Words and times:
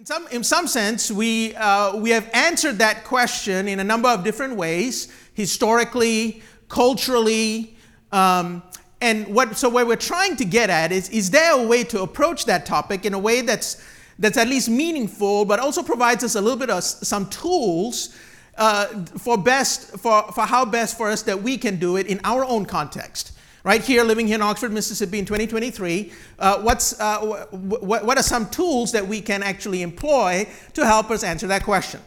In 0.00 0.06
some, 0.06 0.26
in 0.28 0.42
some 0.42 0.66
sense, 0.66 1.10
we, 1.10 1.54
uh, 1.56 1.94
we 1.94 2.08
have 2.08 2.30
answered 2.32 2.78
that 2.78 3.04
question 3.04 3.68
in 3.68 3.80
a 3.80 3.84
number 3.84 4.08
of 4.08 4.24
different 4.24 4.56
ways 4.56 5.12
historically, 5.34 6.42
culturally. 6.70 7.76
Um, 8.10 8.62
and 9.02 9.28
what, 9.34 9.58
so, 9.58 9.68
what 9.68 9.86
we're 9.86 9.96
trying 9.96 10.36
to 10.36 10.46
get 10.46 10.70
at 10.70 10.90
is 10.90 11.10
is 11.10 11.30
there 11.30 11.52
a 11.52 11.66
way 11.66 11.84
to 11.84 12.00
approach 12.00 12.46
that 12.46 12.64
topic 12.64 13.04
in 13.04 13.12
a 13.12 13.18
way 13.18 13.42
that's, 13.42 13.86
that's 14.18 14.38
at 14.38 14.48
least 14.48 14.70
meaningful, 14.70 15.44
but 15.44 15.60
also 15.60 15.82
provides 15.82 16.24
us 16.24 16.34
a 16.34 16.40
little 16.40 16.58
bit 16.58 16.70
of 16.70 16.82
some 16.82 17.28
tools 17.28 18.16
uh, 18.56 18.86
for, 19.18 19.36
best, 19.36 19.98
for, 19.98 20.22
for 20.32 20.46
how 20.46 20.64
best 20.64 20.96
for 20.96 21.10
us 21.10 21.20
that 21.24 21.42
we 21.42 21.58
can 21.58 21.76
do 21.76 21.98
it 21.98 22.06
in 22.06 22.22
our 22.24 22.42
own 22.46 22.64
context? 22.64 23.32
Right 23.64 23.82
here, 23.82 24.04
living 24.04 24.26
here 24.26 24.36
in 24.36 24.42
Oxford, 24.42 24.72
Mississippi 24.72 25.18
in 25.18 25.24
2023, 25.24 26.12
uh, 26.38 26.60
what's, 26.62 26.98
uh, 27.00 27.18
what, 27.50 28.04
what 28.04 28.18
are 28.18 28.22
some 28.22 28.48
tools 28.50 28.92
that 28.92 29.06
we 29.06 29.20
can 29.20 29.42
actually 29.42 29.82
employ 29.82 30.48
to 30.74 30.86
help 30.86 31.10
us 31.10 31.22
answer 31.22 31.46
that 31.46 31.64
question? 31.64 32.00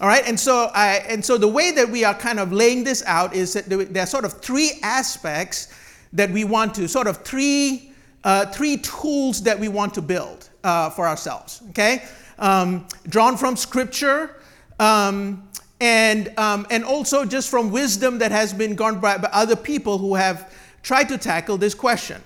All 0.00 0.08
right, 0.08 0.26
and 0.26 0.38
so, 0.38 0.70
I, 0.74 1.04
and 1.08 1.24
so 1.24 1.38
the 1.38 1.48
way 1.48 1.70
that 1.70 1.88
we 1.88 2.04
are 2.04 2.14
kind 2.14 2.38
of 2.38 2.52
laying 2.52 2.84
this 2.84 3.02
out 3.06 3.34
is 3.34 3.54
that 3.54 3.68
there 3.68 4.02
are 4.02 4.06
sort 4.06 4.24
of 4.24 4.34
three 4.42 4.72
aspects 4.82 5.72
that 6.12 6.30
we 6.30 6.44
want 6.44 6.74
to, 6.74 6.88
sort 6.88 7.06
of 7.06 7.18
three, 7.18 7.92
uh, 8.24 8.46
three 8.46 8.76
tools 8.78 9.42
that 9.42 9.58
we 9.58 9.68
want 9.68 9.94
to 9.94 10.02
build 10.02 10.50
uh, 10.64 10.90
for 10.90 11.06
ourselves, 11.06 11.62
okay? 11.70 12.04
Um, 12.38 12.86
drawn 13.08 13.36
from 13.36 13.56
scripture, 13.56 14.36
um, 14.78 15.48
and, 15.80 16.32
um, 16.38 16.66
and 16.70 16.84
also 16.84 17.24
just 17.24 17.50
from 17.50 17.70
wisdom 17.70 18.18
that 18.18 18.32
has 18.32 18.52
been 18.52 18.74
gone 18.74 19.00
by, 19.00 19.18
by 19.18 19.28
other 19.32 19.56
people 19.56 19.98
who 19.98 20.14
have 20.14 20.52
try 20.86 21.02
to 21.02 21.18
tackle 21.18 21.58
this 21.58 21.74
question. 21.74 22.22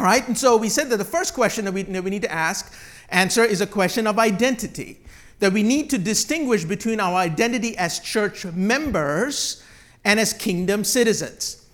All 0.00 0.06
right, 0.06 0.26
and 0.26 0.36
so 0.36 0.56
we 0.56 0.70
said 0.70 0.88
that 0.88 0.96
the 0.96 1.04
first 1.04 1.34
question 1.34 1.66
that 1.66 1.72
we, 1.72 1.82
that 1.82 2.02
we 2.02 2.08
need 2.08 2.22
to 2.22 2.32
ask, 2.32 2.72
answer 3.10 3.44
is 3.44 3.60
a 3.60 3.66
question 3.66 4.06
of 4.06 4.18
identity. 4.18 4.98
That 5.40 5.52
we 5.52 5.62
need 5.62 5.90
to 5.90 5.98
distinguish 5.98 6.64
between 6.64 7.00
our 7.00 7.14
identity 7.14 7.76
as 7.76 8.00
church 8.00 8.46
members 8.46 9.62
and 10.06 10.18
as 10.18 10.32
kingdom 10.32 10.84
citizens. 10.84 11.66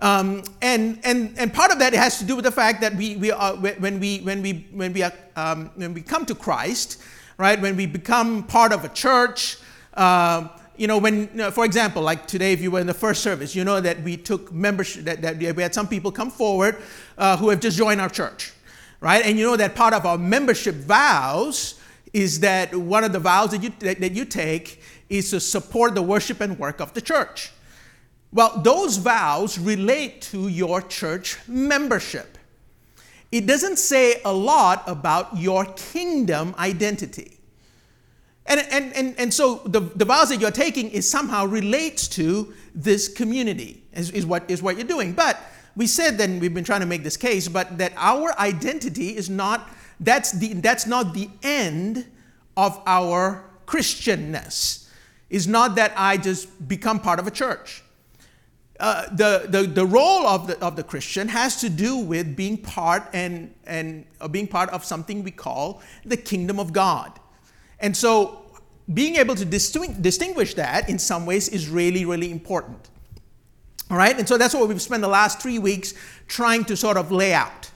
Um, 0.00 0.44
and, 0.60 1.00
and, 1.02 1.34
and 1.38 1.52
part 1.54 1.72
of 1.72 1.78
that 1.78 1.94
has 1.94 2.18
to 2.18 2.26
do 2.26 2.36
with 2.36 2.44
the 2.44 2.52
fact 2.52 2.82
that 2.82 2.94
we, 2.94 3.16
we 3.16 3.30
are, 3.32 3.56
when, 3.56 3.98
we, 4.00 4.18
when, 4.18 4.42
we, 4.42 4.66
when, 4.72 4.92
we 4.92 5.02
are, 5.02 5.12
um, 5.34 5.70
when 5.76 5.94
we 5.94 6.02
come 6.02 6.26
to 6.26 6.34
Christ, 6.34 7.02
right, 7.38 7.58
when 7.58 7.74
we 7.74 7.86
become 7.86 8.42
part 8.42 8.70
of 8.70 8.84
a 8.84 8.90
church, 8.90 9.56
uh, 9.94 10.48
you 10.78 10.86
know, 10.86 10.98
when, 10.98 11.22
you 11.22 11.28
know, 11.34 11.50
for 11.50 11.64
example, 11.64 12.02
like 12.02 12.26
today, 12.26 12.52
if 12.52 12.60
you 12.60 12.70
were 12.70 12.80
in 12.80 12.86
the 12.86 12.94
first 12.94 13.22
service, 13.22 13.54
you 13.54 13.64
know 13.64 13.80
that 13.80 14.02
we 14.02 14.16
took 14.16 14.52
membership, 14.52 15.04
that, 15.04 15.20
that 15.22 15.56
we 15.56 15.62
had 15.62 15.74
some 15.74 15.88
people 15.88 16.12
come 16.12 16.30
forward 16.30 16.76
uh, 17.18 17.36
who 17.36 17.48
have 17.50 17.60
just 17.60 17.76
joined 17.76 18.00
our 18.00 18.08
church, 18.08 18.52
right? 19.00 19.24
And 19.26 19.36
you 19.36 19.44
know 19.44 19.56
that 19.56 19.74
part 19.74 19.92
of 19.92 20.06
our 20.06 20.16
membership 20.16 20.76
vows 20.76 21.80
is 22.12 22.40
that 22.40 22.74
one 22.74 23.04
of 23.04 23.12
the 23.12 23.18
vows 23.18 23.50
that 23.50 23.62
you, 23.62 23.72
that, 23.80 24.00
that 24.00 24.12
you 24.12 24.24
take 24.24 24.80
is 25.08 25.30
to 25.30 25.40
support 25.40 25.94
the 25.94 26.02
worship 26.02 26.40
and 26.40 26.58
work 26.58 26.80
of 26.80 26.94
the 26.94 27.00
church. 27.00 27.50
Well, 28.32 28.60
those 28.62 28.98
vows 28.98 29.58
relate 29.58 30.22
to 30.22 30.48
your 30.48 30.82
church 30.82 31.38
membership. 31.48 32.38
It 33.32 33.46
doesn't 33.46 33.78
say 33.78 34.20
a 34.24 34.32
lot 34.32 34.84
about 34.86 35.36
your 35.36 35.64
kingdom 35.64 36.54
identity. 36.58 37.37
And, 38.48 38.60
and, 38.70 38.92
and, 38.94 39.14
and 39.18 39.34
so 39.34 39.56
the, 39.66 39.80
the 39.80 40.06
vows 40.06 40.30
that 40.30 40.40
you're 40.40 40.50
taking 40.50 40.90
is 40.90 41.08
somehow 41.08 41.44
relates 41.44 42.08
to 42.08 42.54
this 42.74 43.06
community, 43.06 43.84
is, 43.92 44.10
is, 44.10 44.24
what, 44.24 44.50
is 44.50 44.62
what 44.62 44.76
you're 44.76 44.86
doing. 44.86 45.12
But 45.12 45.38
we 45.76 45.86
said 45.86 46.16
then 46.16 46.40
we've 46.40 46.54
been 46.54 46.64
trying 46.64 46.80
to 46.80 46.86
make 46.86 47.04
this 47.04 47.16
case, 47.16 47.46
but 47.46 47.76
that 47.76 47.92
our 47.96 48.36
identity 48.40 49.16
is 49.16 49.28
not, 49.28 49.68
that's, 50.00 50.32
the, 50.32 50.54
that's 50.54 50.86
not 50.86 51.12
the 51.12 51.28
end 51.42 52.06
of 52.56 52.80
our 52.86 53.44
Christianness. 53.66 54.86
Is 55.28 55.46
not 55.46 55.74
that 55.74 55.92
I 55.94 56.16
just 56.16 56.66
become 56.66 57.00
part 57.00 57.18
of 57.18 57.26
a 57.26 57.30
church. 57.30 57.82
Uh, 58.80 59.14
the, 59.14 59.44
the, 59.46 59.64
the 59.64 59.84
role 59.84 60.26
of 60.26 60.46
the, 60.46 60.58
of 60.64 60.74
the 60.74 60.82
Christian 60.82 61.28
has 61.28 61.60
to 61.60 61.68
do 61.68 61.98
with 61.98 62.34
being 62.34 62.56
part 62.56 63.02
and, 63.12 63.52
and 63.66 64.06
being 64.30 64.48
part 64.48 64.70
of 64.70 64.86
something 64.86 65.22
we 65.22 65.32
call 65.32 65.82
the 66.06 66.16
kingdom 66.16 66.58
of 66.58 66.72
God. 66.72 67.20
And 67.80 67.94
so 67.96 68.47
being 68.92 69.16
able 69.16 69.34
to 69.34 69.44
distinguish 69.44 70.54
that 70.54 70.88
in 70.88 70.98
some 70.98 71.26
ways 71.26 71.48
is 71.48 71.68
really, 71.68 72.04
really 72.04 72.30
important. 72.30 72.88
All 73.90 73.96
right, 73.96 74.18
and 74.18 74.28
so 74.28 74.36
that's 74.36 74.54
what 74.54 74.68
we've 74.68 74.80
spent 74.82 75.02
the 75.02 75.08
last 75.08 75.40
three 75.40 75.58
weeks 75.58 75.94
trying 76.26 76.64
to 76.66 76.76
sort 76.76 76.96
of 76.96 77.10
lay 77.10 77.32
out. 77.32 77.70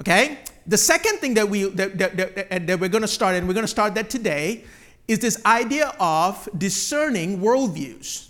Okay, 0.00 0.38
the 0.66 0.78
second 0.78 1.18
thing 1.18 1.34
that 1.34 1.48
we 1.48 1.64
that, 1.64 1.98
that, 1.98 2.16
that, 2.16 2.66
that 2.66 2.80
we're 2.80 2.88
going 2.88 3.02
to 3.02 3.08
start, 3.08 3.34
and 3.34 3.46
we're 3.46 3.54
going 3.54 3.64
to 3.64 3.68
start 3.68 3.94
that 3.94 4.08
today, 4.08 4.64
is 5.08 5.18
this 5.18 5.44
idea 5.44 5.94
of 5.98 6.48
discerning 6.56 7.40
worldviews. 7.40 8.28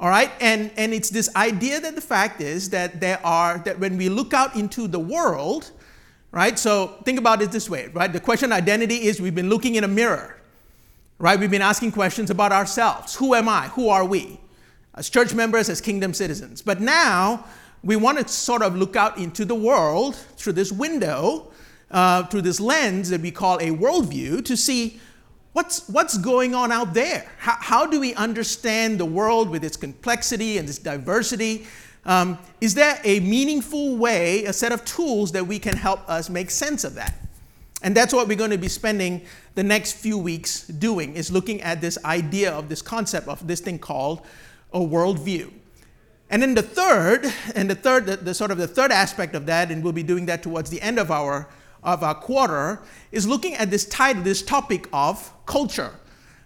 All 0.00 0.08
right, 0.08 0.30
and 0.40 0.70
and 0.76 0.94
it's 0.94 1.10
this 1.10 1.28
idea 1.36 1.80
that 1.80 1.94
the 1.94 2.00
fact 2.00 2.40
is 2.40 2.70
that 2.70 3.00
there 3.00 3.24
are 3.24 3.58
that 3.58 3.78
when 3.78 3.96
we 3.96 4.08
look 4.08 4.32
out 4.32 4.56
into 4.56 4.88
the 4.88 5.00
world, 5.00 5.70
right? 6.32 6.58
So 6.58 6.98
think 7.04 7.18
about 7.18 7.42
it 7.42 7.52
this 7.52 7.68
way, 7.68 7.88
right? 7.88 8.12
The 8.12 8.20
question 8.20 8.52
identity 8.52 9.06
is 9.06 9.20
we've 9.20 9.34
been 9.34 9.50
looking 9.50 9.74
in 9.74 9.84
a 9.84 9.88
mirror 9.88 10.37
right? 11.18 11.38
We've 11.38 11.50
been 11.50 11.62
asking 11.62 11.92
questions 11.92 12.30
about 12.30 12.52
ourselves. 12.52 13.14
Who 13.16 13.34
am 13.34 13.48
I? 13.48 13.68
Who 13.68 13.88
are 13.88 14.04
we? 14.04 14.40
As 14.94 15.10
church 15.10 15.34
members, 15.34 15.68
as 15.68 15.80
kingdom 15.80 16.14
citizens. 16.14 16.62
But 16.62 16.80
now 16.80 17.44
we 17.82 17.96
want 17.96 18.18
to 18.18 18.28
sort 18.28 18.62
of 18.62 18.76
look 18.76 18.96
out 18.96 19.18
into 19.18 19.44
the 19.44 19.54
world 19.54 20.16
through 20.36 20.54
this 20.54 20.72
window, 20.72 21.52
uh, 21.90 22.24
through 22.24 22.42
this 22.42 22.60
lens 22.60 23.10
that 23.10 23.20
we 23.20 23.30
call 23.30 23.58
a 23.58 23.70
worldview, 23.70 24.44
to 24.44 24.56
see 24.56 25.00
what's, 25.52 25.88
what's 25.88 26.18
going 26.18 26.54
on 26.54 26.70
out 26.72 26.94
there. 26.94 27.26
How, 27.38 27.56
how 27.60 27.86
do 27.86 28.00
we 28.00 28.14
understand 28.14 28.98
the 28.98 29.04
world 29.04 29.50
with 29.50 29.64
its 29.64 29.76
complexity 29.76 30.58
and 30.58 30.68
its 30.68 30.78
diversity? 30.78 31.66
Um, 32.04 32.38
is 32.60 32.74
there 32.74 33.00
a 33.04 33.20
meaningful 33.20 33.96
way, 33.96 34.44
a 34.44 34.52
set 34.52 34.72
of 34.72 34.84
tools 34.84 35.32
that 35.32 35.46
we 35.46 35.58
can 35.58 35.76
help 35.76 36.08
us 36.08 36.30
make 36.30 36.50
sense 36.50 36.84
of 36.84 36.94
that? 36.94 37.27
And 37.82 37.96
that's 37.96 38.12
what 38.12 38.26
we're 38.26 38.36
going 38.36 38.50
to 38.50 38.58
be 38.58 38.68
spending 38.68 39.22
the 39.54 39.62
next 39.62 39.92
few 39.92 40.18
weeks 40.18 40.66
doing 40.66 41.14
is 41.14 41.30
looking 41.30 41.60
at 41.62 41.80
this 41.80 41.96
idea 42.04 42.52
of 42.52 42.68
this 42.68 42.82
concept 42.82 43.28
of 43.28 43.46
this 43.46 43.60
thing 43.60 43.78
called 43.78 44.22
a 44.72 44.80
worldview. 44.80 45.52
And 46.30 46.42
then 46.42 46.54
the 46.54 46.62
third, 46.62 47.32
and 47.54 47.70
the 47.70 47.74
third, 47.74 48.06
the, 48.06 48.16
the, 48.16 48.34
sort 48.34 48.50
of 48.50 48.58
the 48.58 48.66
third 48.66 48.92
aspect 48.92 49.34
of 49.34 49.46
that, 49.46 49.70
and 49.70 49.82
we'll 49.82 49.92
be 49.92 50.02
doing 50.02 50.26
that 50.26 50.42
towards 50.42 50.70
the 50.70 50.80
end 50.82 50.98
of 50.98 51.10
our 51.10 51.48
of 51.84 52.02
our 52.02 52.14
quarter, 52.14 52.82
is 53.12 53.26
looking 53.26 53.54
at 53.54 53.70
this 53.70 53.86
title, 53.86 54.22
this 54.22 54.42
topic 54.42 54.88
of 54.92 55.32
culture. 55.46 55.92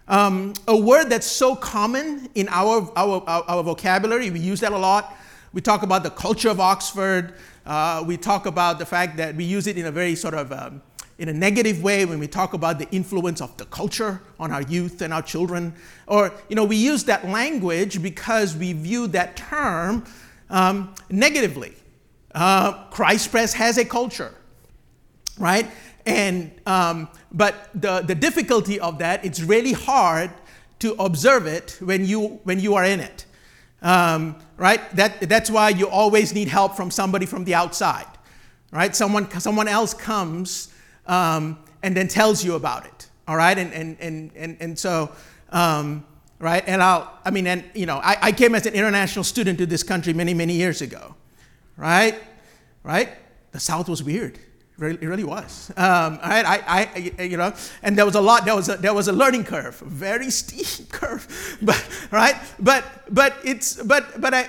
Um, 0.07 0.53
a 0.69 0.77
word 0.77 1.09
that's 1.09 1.27
so 1.27 1.57
common 1.57 2.29
in 2.35 2.49
our, 2.51 2.91
our, 2.97 3.23
our, 3.27 3.63
vocabulary, 3.63 4.31
we 4.31 4.41
use 4.41 4.61
that 4.61 4.73
a 4.73 4.79
lot. 4.79 5.17
We 5.55 5.63
talk 5.63 5.83
about 5.83 6.03
the 6.03 6.11
culture 6.11 6.51
of 6.51 6.61
Oxford. 6.61 7.35
Uh, 7.65 8.05
we 8.07 8.19
talk 8.19 8.45
about 8.47 8.79
the 8.79 8.87
fact 8.87 9.17
that 9.17 9.35
we 9.35 9.45
use 9.45 9.67
it 9.67 9.79
in 9.79 9.87
a 9.87 9.91
very 9.91 10.15
sort 10.15 10.35
of 10.35 10.53
um, 10.53 10.83
in 11.19 11.29
a 11.29 11.33
negative 11.33 11.83
way 11.83 12.05
when 12.05 12.19
we 12.19 12.27
talk 12.27 12.55
about 12.55 12.79
the 12.79 12.91
influence 12.91 13.41
of 13.41 13.57
the 13.57 13.65
culture 13.67 14.21
on 14.41 14.51
our 14.51 14.63
youth 14.63 15.03
and 15.03 15.13
our 15.13 15.23
children. 15.23 15.75
Or, 16.07 16.33
you 16.49 16.57
know, 16.57 16.65
we 16.65 16.77
use 16.77 17.05
that 17.05 17.29
language 17.29 18.03
because 18.03 18.57
we 18.57 18.73
view 18.73 19.07
that 19.09 19.37
term 19.37 20.05
um, 20.51 20.95
negatively. 21.11 21.75
Uh, 22.35 22.85
Christ 22.91 23.31
Pres 23.31 23.53
has 23.55 23.79
a 23.79 23.85
culture, 23.85 24.35
right? 25.39 25.71
And, 26.07 26.51
um, 26.67 27.09
but 27.31 27.71
the, 27.75 28.01
the 28.01 28.15
difficulty 28.15 28.81
of 28.81 28.99
that, 28.99 29.25
it's 29.25 29.41
really 29.41 29.73
hard 29.73 30.31
to 30.81 30.95
observe 30.95 31.47
it 31.47 31.79
when 31.81 32.05
you, 32.05 32.41
when 32.45 32.59
you 32.59 32.75
are 32.75 32.85
in 32.85 33.01
it. 33.01 33.27
Um, 33.83 34.37
right? 34.57 34.81
That, 34.97 35.29
that's 35.29 35.51
why 35.51 35.71
you 35.71 35.89
always 35.89 36.35
need 36.35 36.49
help 36.49 36.77
from 36.77 36.91
somebody 36.91 37.27
from 37.27 37.45
the 37.45 37.55
outside, 37.55 38.07
right? 38.71 38.95
Someone, 38.95 39.31
someone 39.41 39.69
else 39.69 39.93
comes 39.93 40.72
um, 41.07 41.59
and 41.83 41.97
then 41.97 42.09
tells 42.09 42.45
you 42.45 42.55
about 42.55 42.87
it. 42.87 43.09
All 43.27 43.37
right, 43.37 43.57
and 43.57 43.73
and 43.73 43.97
and 44.01 44.31
and, 44.37 44.57
and 44.61 44.79
so. 44.79 45.13
Um, 45.51 46.07
right, 46.39 46.65
and 46.67 46.83
I'll, 46.83 47.13
I 47.25 47.31
mean, 47.31 47.47
and 47.47 47.63
you 47.75 47.87
know, 47.87 47.99
I, 47.99 48.17
I 48.21 48.33
came 48.33 48.55
as 48.55 48.67
an 48.67 48.75
international 48.75 49.23
student 49.23 49.59
to 49.59 49.67
this 49.67 49.83
country 49.83 50.13
many, 50.15 50.35
many 50.35 50.55
years 50.55 50.81
ago, 50.81 51.15
right, 51.77 52.19
right. 52.83 53.11
The 53.53 53.61
South 53.61 53.89
was 53.89 54.03
weird, 54.03 54.39
it 54.85 55.03
really 55.03 55.25
was. 55.25 55.71
Um, 55.77 56.19
I, 56.23 56.43
I, 56.67 56.91
I, 57.19 57.23
you 57.23 57.37
know, 57.37 57.55
and 57.83 57.97
there 57.97 58.05
was 58.05 58.15
a 58.15 58.21
lot. 58.21 58.45
There 58.45 58.57
was 58.57 58.69
a, 58.69 58.77
there 58.77 58.95
was 58.95 59.09
a 59.09 59.13
learning 59.13 59.45
curve, 59.45 59.77
very 59.81 60.31
steep 60.31 60.89
curve, 60.93 61.27
but 61.63 61.83
right. 62.11 62.37
But 62.59 62.85
but 63.11 63.37
it's 63.45 63.83
but 63.83 64.21
but 64.21 64.35
I 64.35 64.49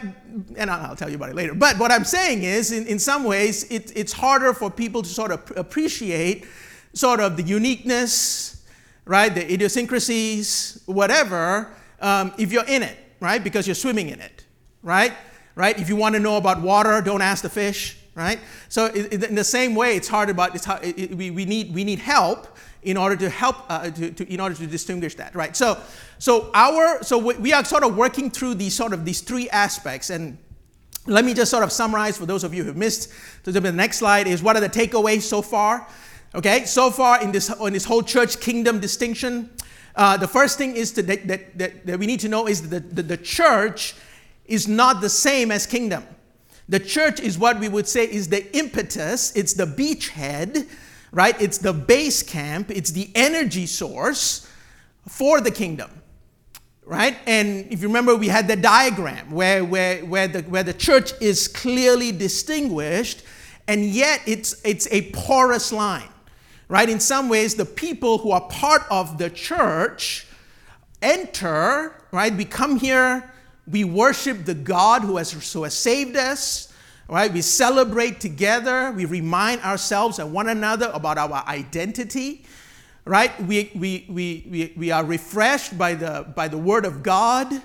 and 0.56 0.70
I'll 0.70 0.96
tell 0.96 1.10
you 1.10 1.16
about 1.16 1.30
it 1.30 1.36
later. 1.36 1.54
But 1.54 1.78
what 1.78 1.92
I'm 1.92 2.04
saying 2.04 2.44
is, 2.44 2.72
in, 2.72 2.88
in 2.88 3.00
some 3.00 3.24
ways, 3.24 3.70
it, 3.72 3.92
it's 3.96 4.14
harder 4.14 4.54
for 4.54 4.70
people 4.70 5.02
to 5.02 5.10
sort 5.10 5.32
of 5.32 5.52
appreciate 5.56 6.46
sort 6.94 7.20
of 7.20 7.38
the 7.38 7.44
uniqueness, 7.44 8.64
right, 9.06 9.34
the 9.34 9.52
idiosyncrasies, 9.52 10.82
whatever, 10.86 11.72
um, 12.00 12.34
if 12.38 12.52
you're 12.52 12.66
in 12.66 12.84
it, 12.84 12.98
right, 13.20 13.44
because 13.44 13.68
you're 13.68 13.76
swimming 13.76 14.10
in 14.10 14.20
it, 14.20 14.46
right, 14.82 15.14
right. 15.56 15.80
If 15.80 15.90
you 15.90 15.96
want 15.96 16.16
to 16.16 16.20
know 16.20 16.38
about 16.38 16.62
water, 16.62 17.02
don't 17.02 17.22
ask 17.22 17.42
the 17.42 17.50
fish 17.50 17.98
right? 18.16 18.40
So 18.70 18.88
in 18.88 19.36
the 19.36 19.44
same 19.44 19.76
way, 19.76 19.96
it's 19.96 20.08
hard 20.08 20.30
about 20.30 20.56
it's 20.56 20.66
hard, 20.66 20.84
it, 20.84 21.16
we, 21.16 21.32
we, 21.32 21.46
need, 21.46 21.74
we 21.74 21.84
need 21.84 22.00
help 22.00 22.48
in 22.84 22.98
order 22.98 23.16
to 23.16 23.30
help 23.30 23.58
uh, 23.70 23.90
to, 23.90 24.12
to, 24.12 24.34
in 24.34 24.40
order 24.40 24.56
to 24.56 24.68
distinguish 24.68 25.16
that 25.16 25.34
right? 25.36 25.56
So 25.56 25.80
so 26.20 26.52
our 26.54 27.02
so 27.04 27.18
we 27.18 27.54
are 27.54 27.64
sort 27.64 27.84
of 27.84 27.96
working 27.96 28.30
through 28.30 28.56
these 28.56 28.76
sort 28.76 28.94
of 28.94 29.06
these 29.06 29.22
three 29.22 29.50
aspects. 29.50 30.10
And 30.10 30.38
let 31.06 31.26
me 31.26 31.34
just 31.34 31.52
sort 31.52 31.64
of 31.64 31.72
summarize 31.72 32.18
for 32.18 32.26
those 32.26 32.44
of 32.44 32.54
you 32.54 32.64
who 32.64 32.74
missed 32.74 33.10
so 33.44 33.52
the 33.52 33.72
next 33.72 33.98
slide 33.98 34.28
is 34.28 34.42
what 34.42 34.56
are 34.56 34.62
the 34.62 34.70
takeaways 34.70 35.22
so 35.22 35.42
far 35.42 35.88
okay? 36.34 36.66
So 36.66 36.92
far 36.92 37.22
in 37.22 37.32
this 37.32 37.50
in 37.50 37.74
this 37.74 37.86
whole 37.86 38.04
church 38.04 38.40
kingdom 38.40 38.80
distinction 38.80 39.50
uh, 39.96 40.18
the 40.18 40.28
first 40.28 40.58
thing 40.58 40.76
is 40.76 40.92
to, 40.94 41.04
that, 41.04 41.28
that, 41.28 41.86
that, 41.86 42.00
we 42.00 42.08
need 42.08 42.20
to 42.22 42.28
know 42.28 42.48
is 42.48 42.68
that 42.70 42.96
the, 42.96 43.04
the 43.04 43.18
church 43.18 43.94
is 44.46 44.68
not 44.68 45.02
the 45.02 45.10
same 45.10 45.52
as 45.52 45.68
kingdom 45.68 46.04
the 46.70 46.80
church 46.80 47.20
is 47.20 47.38
what 47.38 47.60
we 47.60 47.68
would 47.68 47.88
say 47.88 48.06
is 48.06 48.30
the 48.30 48.56
impetus, 48.56 49.36
it's 49.36 49.54
the 49.54 49.66
beachhead, 49.66 50.68
right? 51.12 51.40
It's 51.42 51.58
the 51.58 51.74
base 51.74 52.24
camp, 52.24 52.72
it's 52.72 52.92
the 52.92 53.10
energy 53.16 53.66
source 53.66 54.50
for 55.08 55.42
the 55.42 55.52
kingdom. 55.52 55.90
Right? 56.86 57.18
And 57.26 57.72
if 57.72 57.82
you 57.82 57.88
remember, 57.88 58.14
we 58.14 58.28
had 58.28 58.50
the 58.50 58.58
diagram 58.58 59.32
where, 59.32 59.64
where, 59.64 60.04
where, 60.06 60.28
the, 60.28 60.42
where 60.42 60.64
the 60.64 60.74
church 60.74 61.14
is 61.22 61.48
clearly 61.48 62.12
distinguished, 62.12 63.24
and 63.70 63.86
yet 63.86 64.22
it's, 64.26 64.62
it's 64.66 64.90
a 64.92 65.10
porous 65.12 65.72
line. 65.72 66.10
Right? 66.68 66.90
In 66.90 67.00
some 67.00 67.30
ways, 67.30 67.56
the 67.56 67.66
people 67.66 68.18
who 68.18 68.32
are 68.32 68.42
part 68.50 68.84
of 68.92 69.18
the 69.18 69.30
church 69.30 70.28
enter, 71.02 71.96
right? 72.12 72.36
We 72.36 72.46
come 72.46 72.78
here 72.78 73.32
we 73.70 73.84
worship 73.84 74.46
the 74.46 74.54
God 74.54 75.04
who 75.04 75.18
has, 75.18 75.54
who 75.54 75.64
has 75.64 75.74
saved 75.74 76.18
us, 76.18 76.74
right? 77.08 77.32
We 77.32 77.42
celebrate 77.42 78.20
together. 78.20 78.92
We 78.92 79.06
remind 79.06 79.62
ourselves 79.62 80.20
and 80.20 80.34
one 80.34 80.50
another 80.50 80.92
about 80.94 81.18
our 81.18 81.44
identity, 81.48 82.46
right? 83.06 83.38
We, 83.44 83.72
we, 83.76 84.06
we, 84.10 84.46
we, 84.50 84.74
we 84.76 84.92
are 84.92 85.04
refreshed 85.04 85.78
by 85.78 85.94
the, 85.94 86.26
by 86.36 86.48
the 86.48 86.58
Word 86.58 86.86
of 86.86 87.04
God, 87.04 87.62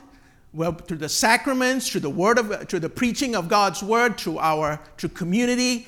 well, 0.53 0.73
through 0.73 0.99
the 0.99 1.09
sacraments, 1.09 1.89
through 1.89 2.00
the 2.00 2.11
word 2.11 2.39
of, 2.39 2.69
through 2.69 2.81
the 2.81 2.89
preaching 2.89 3.35
of 3.37 3.49
God's 3.49 3.83
Word, 3.83 4.19
through 4.19 4.39
our 4.39 4.81
through 4.97 5.11
community. 5.11 5.87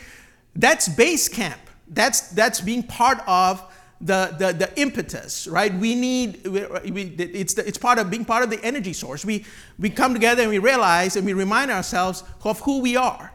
That's 0.55 0.89
base 0.89 1.29
camp. 1.29 1.61
That's, 1.89 2.29
that's 2.31 2.61
being 2.61 2.83
part 2.83 3.21
of 3.27 3.65
the, 4.00 4.35
the, 4.38 4.52
the 4.52 4.81
impetus, 4.81 5.47
right? 5.47 5.73
We 5.75 5.94
need, 5.94 6.47
we, 6.47 6.64
we, 6.91 7.02
it's, 7.19 7.55
the, 7.55 7.67
it's 7.67 7.76
part 7.76 7.99
of 7.99 8.11
being 8.11 8.25
part 8.25 8.43
of 8.43 8.50
the 8.50 8.62
energy 8.64 8.94
source. 8.94 9.25
We, 9.25 9.44
we 9.79 9.91
come 9.91 10.14
together 10.14 10.43
and 10.43 10.50
we 10.50 10.58
realize 10.58 11.17
and 11.17 11.26
we 11.26 11.35
remind 11.35 11.70
ourselves 11.70 12.25
of 12.44 12.61
who 12.61 12.81
we 12.81 12.97
are, 12.97 13.32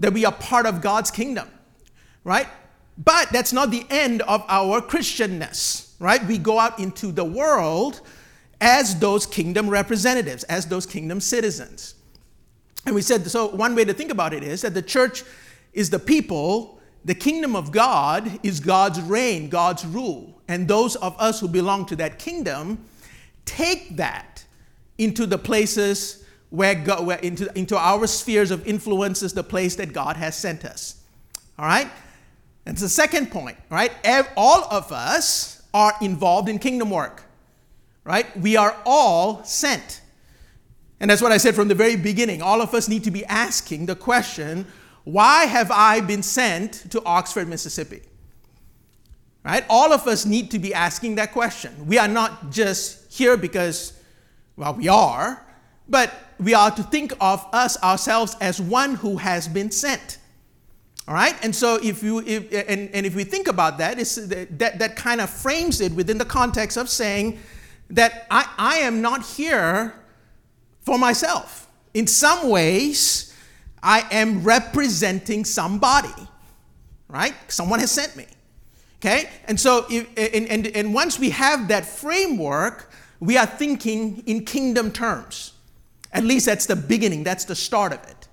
that 0.00 0.12
we 0.12 0.24
are 0.24 0.32
part 0.32 0.66
of 0.66 0.80
God's 0.80 1.10
kingdom, 1.12 1.48
right? 2.24 2.48
But 2.98 3.28
that's 3.30 3.52
not 3.52 3.70
the 3.70 3.86
end 3.88 4.22
of 4.22 4.44
our 4.48 4.80
Christianness, 4.80 5.94
right? 6.00 6.24
We 6.26 6.38
go 6.38 6.58
out 6.58 6.80
into 6.80 7.12
the 7.12 7.24
world 7.24 8.00
as 8.60 8.98
those 8.98 9.26
kingdom 9.26 9.70
representatives, 9.70 10.42
as 10.44 10.66
those 10.66 10.86
kingdom 10.86 11.20
citizens. 11.20 11.94
And 12.84 12.94
we 12.94 13.02
said, 13.02 13.30
so 13.30 13.46
one 13.46 13.76
way 13.76 13.84
to 13.84 13.94
think 13.94 14.10
about 14.10 14.34
it 14.34 14.42
is 14.42 14.62
that 14.62 14.74
the 14.74 14.82
church 14.82 15.22
is 15.72 15.88
the 15.88 15.98
people 15.98 16.79
the 17.04 17.14
kingdom 17.14 17.56
of 17.56 17.72
God 17.72 18.40
is 18.42 18.60
God's 18.60 19.00
reign, 19.00 19.48
God's 19.48 19.86
rule. 19.86 20.40
And 20.48 20.68
those 20.68 20.96
of 20.96 21.14
us 21.18 21.40
who 21.40 21.48
belong 21.48 21.86
to 21.86 21.96
that 21.96 22.18
kingdom 22.18 22.84
take 23.44 23.96
that 23.96 24.44
into 24.98 25.26
the 25.26 25.38
places 25.38 26.24
where, 26.50 26.74
God, 26.74 27.06
where 27.06 27.18
into, 27.18 27.50
into 27.56 27.76
our 27.76 28.06
spheres 28.06 28.50
of 28.50 28.66
influence 28.66 29.22
is 29.22 29.32
the 29.32 29.44
place 29.44 29.76
that 29.76 29.92
God 29.92 30.16
has 30.16 30.36
sent 30.36 30.64
us. 30.64 30.96
All 31.58 31.64
right? 31.64 31.88
And 32.66 32.76
the 32.76 32.88
second 32.88 33.30
point, 33.30 33.56
right? 33.70 33.92
All 34.36 34.64
of 34.64 34.92
us 34.92 35.62
are 35.72 35.94
involved 36.00 36.48
in 36.48 36.58
kingdom 36.58 36.90
work, 36.90 37.22
right? 38.04 38.36
We 38.38 38.56
are 38.56 38.76
all 38.84 39.42
sent. 39.44 40.02
And 41.00 41.10
that's 41.10 41.22
what 41.22 41.32
I 41.32 41.38
said 41.38 41.54
from 41.54 41.68
the 41.68 41.74
very 41.74 41.96
beginning. 41.96 42.42
All 42.42 42.60
of 42.60 42.74
us 42.74 42.88
need 42.88 43.04
to 43.04 43.10
be 43.10 43.24
asking 43.24 43.86
the 43.86 43.96
question 43.96 44.66
why 45.04 45.44
have 45.44 45.70
I 45.70 46.00
been 46.00 46.22
sent 46.22 46.90
to 46.90 47.02
Oxford, 47.04 47.48
Mississippi? 47.48 48.02
Right? 49.44 49.64
All 49.70 49.92
of 49.92 50.06
us 50.06 50.26
need 50.26 50.50
to 50.50 50.58
be 50.58 50.74
asking 50.74 51.14
that 51.14 51.32
question. 51.32 51.86
We 51.86 51.98
are 51.98 52.08
not 52.08 52.50
just 52.50 53.10
here 53.12 53.36
because, 53.36 53.94
well, 54.56 54.74
we 54.74 54.88
are, 54.88 55.44
but 55.88 56.12
we 56.38 56.54
are 56.54 56.70
to 56.70 56.82
think 56.82 57.12
of 57.20 57.46
us 57.52 57.82
ourselves 57.82 58.36
as 58.40 58.60
one 58.60 58.96
who 58.96 59.16
has 59.16 59.48
been 59.48 59.70
sent. 59.70 60.18
All 61.08 61.14
right? 61.14 61.34
And 61.42 61.56
so 61.56 61.80
if 61.82 62.02
you 62.02 62.20
if, 62.20 62.52
and, 62.68 62.90
and 62.94 63.06
if 63.06 63.16
we 63.16 63.24
think 63.24 63.48
about 63.48 63.78
that, 63.78 63.96
that, 63.96 64.78
that 64.78 64.96
kind 64.96 65.20
of 65.20 65.30
frames 65.30 65.80
it 65.80 65.92
within 65.92 66.18
the 66.18 66.24
context 66.24 66.76
of 66.76 66.88
saying 66.88 67.38
that 67.88 68.26
I, 68.30 68.48
I 68.58 68.76
am 68.78 69.00
not 69.00 69.24
here 69.24 69.94
for 70.82 70.98
myself. 70.98 71.68
In 71.94 72.06
some 72.06 72.48
ways, 72.48 73.29
I 73.82 74.06
am 74.10 74.42
representing 74.42 75.44
somebody, 75.44 76.14
right? 77.08 77.34
Someone 77.48 77.80
has 77.80 77.90
sent 77.90 78.16
me. 78.16 78.26
Okay? 78.98 79.30
And 79.46 79.58
so, 79.58 79.86
if, 79.90 80.06
and, 80.16 80.46
and, 80.48 80.66
and 80.76 80.92
once 80.92 81.18
we 81.18 81.30
have 81.30 81.68
that 81.68 81.86
framework, 81.86 82.90
we 83.18 83.36
are 83.36 83.46
thinking 83.46 84.22
in 84.26 84.44
kingdom 84.44 84.92
terms. 84.92 85.54
At 86.12 86.24
least 86.24 86.46
that's 86.46 86.66
the 86.66 86.76
beginning, 86.76 87.24
that's 87.24 87.44
the 87.44 87.54
start 87.54 87.92
of 87.92 88.02
it. 88.08 88.28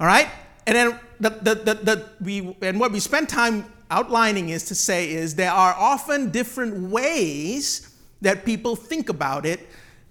All 0.00 0.06
right? 0.06 0.28
And 0.66 0.76
then 0.76 1.00
the, 1.20 1.30
the, 1.30 1.54
the, 1.54 1.74
the, 1.74 2.08
we, 2.20 2.56
and 2.62 2.80
what 2.80 2.92
we 2.92 3.00
spend 3.00 3.28
time 3.28 3.64
outlining 3.90 4.50
is 4.50 4.64
to 4.64 4.74
say 4.74 5.10
is 5.10 5.34
there 5.34 5.52
are 5.52 5.74
often 5.74 6.30
different 6.30 6.90
ways 6.90 7.94
that 8.20 8.44
people 8.44 8.76
think 8.76 9.08
about 9.08 9.46
it 9.46 9.68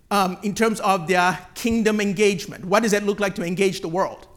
um, 0.10 0.38
in 0.44 0.56
terms 0.56 0.80
of 0.80 1.08
their 1.08 1.38
kingdom 1.56 2.00
engagement. 2.00 2.66
What 2.66 2.84
does 2.84 2.94
it 2.94 3.04
look 3.04 3.20
like 3.20 3.36
to 3.36 3.44
engage 3.44 3.82
the 3.82 3.88
world? 3.88 4.28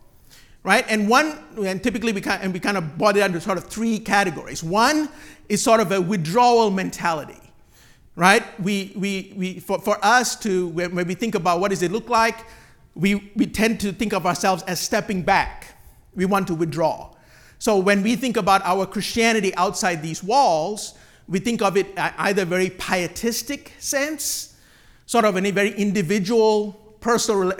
Right? 0.63 0.85
And 0.89 1.09
one, 1.09 1.39
and 1.65 1.83
typically 1.83 2.13
we 2.13 2.21
kind, 2.21 2.43
and 2.43 2.53
we 2.53 2.61
kind 2.61 2.77
of 2.77 2.99
brought 2.99 3.17
it 3.17 3.25
into 3.25 3.41
sort 3.41 3.59
of 3.59 3.65
three 3.65 3.99
categories. 3.99 4.63
One 4.63 5.09
is 5.49 5.63
sort 5.63 5.81
of 5.81 5.93
a 5.93 6.01
withdrawal 6.01 6.71
mentality, 6.71 7.41
right? 8.15 8.45
We, 8.61 8.93
we, 8.95 9.33
we, 9.37 9.61
for, 9.61 9.81
for 9.81 9.99
us 10.03 10.37
to, 10.41 10.69
when, 10.69 10.95
when 10.95 11.07
we 11.07 11.15
think 11.15 11.35
about 11.35 11.61
what 11.61 11.71
does 11.71 11.83
it 11.83 11.91
look 11.91 12.09
like, 12.09 12.47
we, 12.95 13.33
we 13.37 13.47
tend 13.47 13.81
to 13.81 13.93
think 13.93 14.13
of 14.13 14.27
ourselves 14.27 14.63
as 14.65 14.81
stepping 14.81 15.23
back. 15.23 15.77
We 16.15 16.27
want 16.27 16.47
to 16.49 16.55
withdraw. 16.55 17.15
So 17.59 17.79
when 17.79 18.03
we 18.03 18.17
think 18.17 18.37
about 18.37 18.63
our 18.65 18.87
Christianity 18.87 19.55
outside 19.55 20.03
these 20.03 20.23
walls, 20.23 20.95
we 21.29 21.39
think 21.39 21.63
of 21.63 21.77
it 21.77 21.87
either 21.97 22.45
very 22.45 22.71
pietistic 22.71 23.73
sense, 23.79 24.57
sort 25.07 25.25
of 25.25 25.37
in 25.37 25.47
a 25.47 25.51
very 25.51 25.73
individual, 25.73 26.73
personal, 27.01 27.53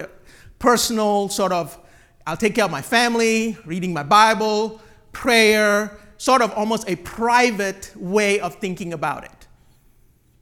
personal 0.59 1.29
sort 1.29 1.53
of 1.53 1.79
I'll 2.27 2.37
take 2.37 2.55
care 2.55 2.65
of 2.65 2.71
my 2.71 2.83
family, 2.83 3.57
reading 3.65 3.93
my 3.93 4.03
Bible, 4.03 4.81
prayer, 5.13 5.99
sort 6.19 6.43
of 6.43 6.53
almost 6.53 6.89
a 6.89 6.97
private 6.97 7.93
way 7.97 8.41
of 8.41 8.57
thinking 8.57 8.93
about 8.93 9.25
it. 9.25 9.47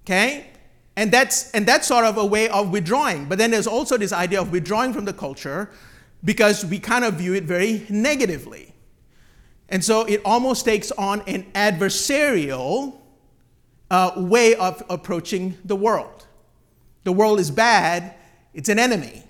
Okay? 0.04 0.46
And 0.96 1.12
that's, 1.12 1.52
and 1.52 1.64
that's 1.64 1.86
sort 1.86 2.04
of 2.04 2.16
a 2.16 2.26
way 2.26 2.48
of 2.48 2.70
withdrawing. 2.70 3.26
But 3.26 3.38
then 3.38 3.52
there's 3.52 3.68
also 3.68 3.96
this 3.96 4.12
idea 4.12 4.40
of 4.40 4.50
withdrawing 4.50 4.92
from 4.92 5.04
the 5.04 5.12
culture 5.12 5.70
because 6.24 6.64
we 6.66 6.80
kind 6.80 7.04
of 7.04 7.14
view 7.14 7.34
it 7.34 7.44
very 7.44 7.86
negatively. 7.88 8.74
And 9.68 9.84
so 9.84 10.04
it 10.04 10.20
almost 10.24 10.64
takes 10.64 10.90
on 10.92 11.20
an 11.28 11.44
adversarial 11.54 12.98
uh, 13.90 14.12
way 14.16 14.54
of 14.56 14.82
approaching 14.90 15.56
the 15.64 15.76
world. 15.76 16.26
The 17.04 17.12
world 17.12 17.38
is 17.38 17.50
bad, 17.50 18.14
it's 18.52 18.68
an 18.68 18.78
enemy, 18.78 19.22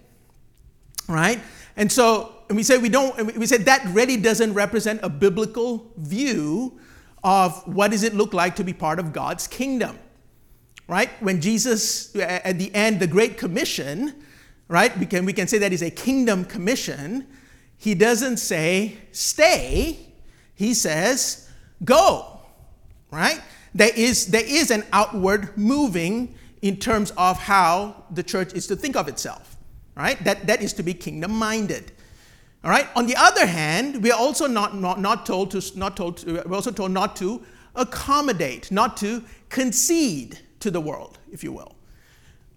right? 1.06 1.40
And 1.76 1.92
so 1.92 2.37
and 2.48 2.56
we 2.56 2.62
say 2.62 2.78
we 2.78 2.88
don't, 2.88 3.36
we 3.36 3.46
said 3.46 3.66
that 3.66 3.84
really 3.88 4.16
doesn't 4.16 4.54
represent 4.54 5.00
a 5.02 5.08
biblical 5.08 5.92
view 5.98 6.78
of 7.22 7.66
what 7.66 7.90
does 7.90 8.02
it 8.02 8.14
look 8.14 8.32
like 8.32 8.56
to 8.56 8.64
be 8.64 8.72
part 8.72 8.98
of 8.98 9.12
God's 9.12 9.46
kingdom. 9.46 9.98
Right? 10.86 11.10
When 11.20 11.40
Jesus, 11.42 12.16
at 12.16 12.58
the 12.58 12.74
end, 12.74 13.00
the 13.00 13.06
Great 13.06 13.36
Commission, 13.36 14.14
right, 14.68 14.96
we 14.98 15.04
can, 15.04 15.26
we 15.26 15.34
can 15.34 15.46
say 15.46 15.58
that 15.58 15.72
is 15.72 15.82
a 15.82 15.90
kingdom 15.90 16.46
commission. 16.46 17.26
He 17.76 17.94
doesn't 17.94 18.38
say 18.38 18.96
stay, 19.12 19.98
he 20.54 20.72
says 20.72 21.50
go. 21.84 22.40
Right? 23.10 23.42
There 23.74 23.92
is, 23.94 24.28
there 24.28 24.44
is 24.44 24.70
an 24.70 24.84
outward 24.92 25.56
moving 25.58 26.34
in 26.62 26.78
terms 26.78 27.12
of 27.18 27.38
how 27.38 28.04
the 28.10 28.22
church 28.22 28.54
is 28.54 28.66
to 28.68 28.76
think 28.76 28.96
of 28.96 29.08
itself. 29.08 29.56
Right? 29.94 30.22
That, 30.24 30.46
that 30.46 30.62
is 30.62 30.72
to 30.74 30.82
be 30.82 30.94
kingdom 30.94 31.32
minded. 31.32 31.92
All 32.64 32.70
right. 32.70 32.88
On 32.96 33.06
the 33.06 33.16
other 33.16 33.46
hand, 33.46 34.02
we 34.02 34.10
are 34.10 34.18
also 34.18 34.46
not, 34.46 34.74
not, 34.74 35.00
not 35.00 35.24
told 35.24 35.50
to 35.52 35.78
not 35.78 35.96
told 35.96 36.18
to, 36.18 36.42
we're 36.46 36.56
also 36.56 36.72
told 36.72 36.90
not 36.90 37.14
to 37.16 37.42
accommodate, 37.76 38.70
not 38.72 38.96
to 38.98 39.22
concede 39.48 40.40
to 40.60 40.70
the 40.70 40.80
world, 40.80 41.18
if 41.30 41.44
you 41.44 41.52
will. 41.52 41.76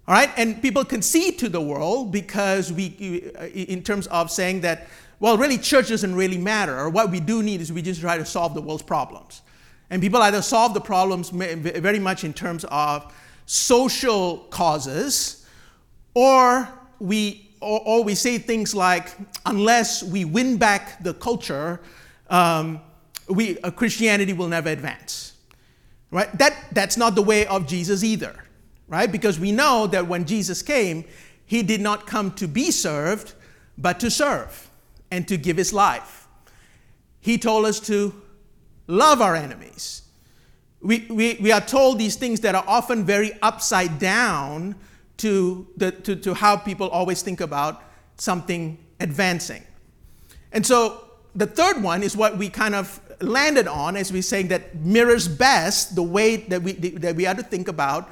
All 0.08 0.14
right. 0.14 0.30
And 0.36 0.60
people 0.60 0.84
concede 0.84 1.38
to 1.38 1.48
the 1.48 1.60
world 1.60 2.10
because 2.10 2.72
we, 2.72 3.30
uh, 3.38 3.46
in 3.46 3.82
terms 3.82 4.08
of 4.08 4.30
saying 4.30 4.62
that, 4.62 4.88
well, 5.20 5.38
really, 5.38 5.56
church 5.56 5.88
doesn't 5.88 6.16
really 6.16 6.38
matter. 6.38 6.76
Or 6.76 6.90
what 6.90 7.10
we 7.10 7.20
do 7.20 7.42
need 7.44 7.60
is 7.60 7.72
we 7.72 7.82
just 7.82 8.00
try 8.00 8.18
to 8.18 8.24
solve 8.24 8.54
the 8.54 8.60
world's 8.60 8.82
problems. 8.82 9.42
And 9.88 10.02
people 10.02 10.20
either 10.22 10.42
solve 10.42 10.74
the 10.74 10.80
problems 10.80 11.30
very 11.30 12.00
much 12.00 12.24
in 12.24 12.32
terms 12.32 12.64
of 12.64 13.14
social 13.46 14.38
causes, 14.50 15.46
or 16.14 16.68
we, 16.98 17.51
or, 17.62 17.80
or 17.84 18.04
we 18.04 18.14
say 18.14 18.38
things 18.38 18.74
like, 18.74 19.14
unless 19.46 20.02
we 20.02 20.24
win 20.24 20.56
back 20.56 21.02
the 21.02 21.14
culture, 21.14 21.80
um, 22.28 22.80
we, 23.28 23.58
uh, 23.60 23.70
Christianity 23.70 24.32
will 24.32 24.48
never 24.48 24.68
advance. 24.68 25.34
Right? 26.10 26.30
That, 26.38 26.56
that's 26.72 26.96
not 26.96 27.14
the 27.14 27.22
way 27.22 27.46
of 27.46 27.66
Jesus 27.66 28.04
either, 28.04 28.44
right? 28.86 29.10
Because 29.10 29.40
we 29.40 29.52
know 29.52 29.86
that 29.86 30.06
when 30.06 30.26
Jesus 30.26 30.60
came, 30.62 31.04
he 31.46 31.62
did 31.62 31.80
not 31.80 32.06
come 32.06 32.32
to 32.32 32.46
be 32.46 32.70
served, 32.70 33.34
but 33.78 33.98
to 34.00 34.10
serve 34.10 34.68
and 35.10 35.26
to 35.28 35.36
give 35.36 35.56
his 35.56 35.72
life. 35.72 36.28
He 37.20 37.38
told 37.38 37.64
us 37.64 37.80
to 37.80 38.12
love 38.86 39.22
our 39.22 39.34
enemies. 39.34 40.02
We, 40.82 41.06
we, 41.08 41.38
we 41.40 41.52
are 41.52 41.60
told 41.60 41.98
these 41.98 42.16
things 42.16 42.40
that 42.40 42.54
are 42.54 42.64
often 42.66 43.04
very 43.04 43.32
upside 43.40 43.98
down 43.98 44.74
to, 45.18 45.66
the, 45.76 45.92
to, 45.92 46.16
to 46.16 46.34
how 46.34 46.56
people 46.56 46.88
always 46.88 47.22
think 47.22 47.40
about 47.40 47.82
something 48.16 48.78
advancing. 49.00 49.64
And 50.52 50.66
so 50.66 51.04
the 51.34 51.46
third 51.46 51.82
one 51.82 52.02
is 52.02 52.16
what 52.16 52.36
we 52.36 52.48
kind 52.48 52.74
of 52.74 53.00
landed 53.20 53.66
on 53.68 53.96
as 53.96 54.12
we're 54.12 54.22
saying 54.22 54.48
that 54.48 54.74
mirrors 54.76 55.28
best 55.28 55.94
the 55.94 56.02
way 56.02 56.36
that 56.36 56.62
we, 56.62 56.72
that 56.72 57.16
we 57.16 57.26
are 57.26 57.34
to 57.34 57.42
think 57.42 57.68
about 57.68 58.10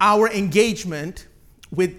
our 0.00 0.28
engagement 0.28 1.26
with 1.70 1.98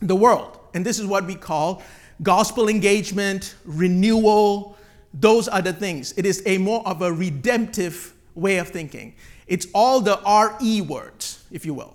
the 0.00 0.16
world. 0.16 0.58
And 0.74 0.84
this 0.84 0.98
is 0.98 1.06
what 1.06 1.26
we 1.26 1.34
call 1.34 1.82
gospel 2.22 2.68
engagement, 2.68 3.54
renewal, 3.64 4.76
those 5.12 5.46
the 5.46 5.72
things. 5.72 6.12
It 6.16 6.26
is 6.26 6.42
a 6.46 6.58
more 6.58 6.86
of 6.86 7.02
a 7.02 7.12
redemptive 7.12 8.14
way 8.34 8.58
of 8.58 8.68
thinking. 8.68 9.14
It's 9.46 9.66
all 9.74 10.00
the 10.00 10.18
RE 10.60 10.80
words, 10.80 11.44
if 11.50 11.64
you 11.64 11.74
will, 11.74 11.94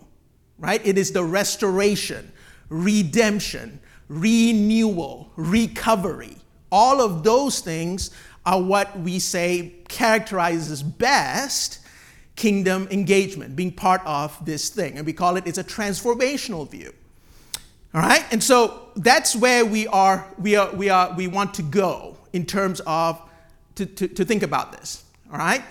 right? 0.59 0.85
It 0.85 0.97
is 0.97 1.11
the 1.11 1.23
restoration, 1.23 2.31
redemption, 2.69 3.79
renewal, 4.07 5.31
recovery. 5.35 6.37
All 6.71 7.01
of 7.01 7.23
those 7.23 7.59
things 7.59 8.11
are 8.45 8.61
what 8.61 8.99
we 8.99 9.19
say 9.19 9.75
characterizes 9.87 10.83
best 10.83 11.79
kingdom 12.35 12.87
engagement, 12.89 13.55
being 13.55 13.71
part 13.71 14.01
of 14.05 14.43
this 14.45 14.69
thing. 14.69 14.97
And 14.97 15.05
we 15.05 15.13
call 15.13 15.35
it, 15.35 15.45
it's 15.45 15.57
a 15.57 15.63
transformational 15.63 16.69
view. 16.69 16.93
All 17.93 18.01
right? 18.01 18.23
And 18.31 18.43
so 18.43 18.91
that's 18.95 19.35
where 19.35 19.65
we 19.65 19.87
are, 19.87 20.27
we 20.37 20.55
are, 20.55 20.71
we 20.73 20.89
are, 20.89 21.13
we 21.15 21.27
want 21.27 21.53
to 21.55 21.61
go 21.63 22.17
in 22.33 22.45
terms 22.45 22.81
of 22.85 23.21
to, 23.75 23.85
to, 23.85 24.07
to 24.07 24.25
think 24.25 24.43
about 24.43 24.71
this. 24.71 25.03
All 25.31 25.37
right? 25.37 25.63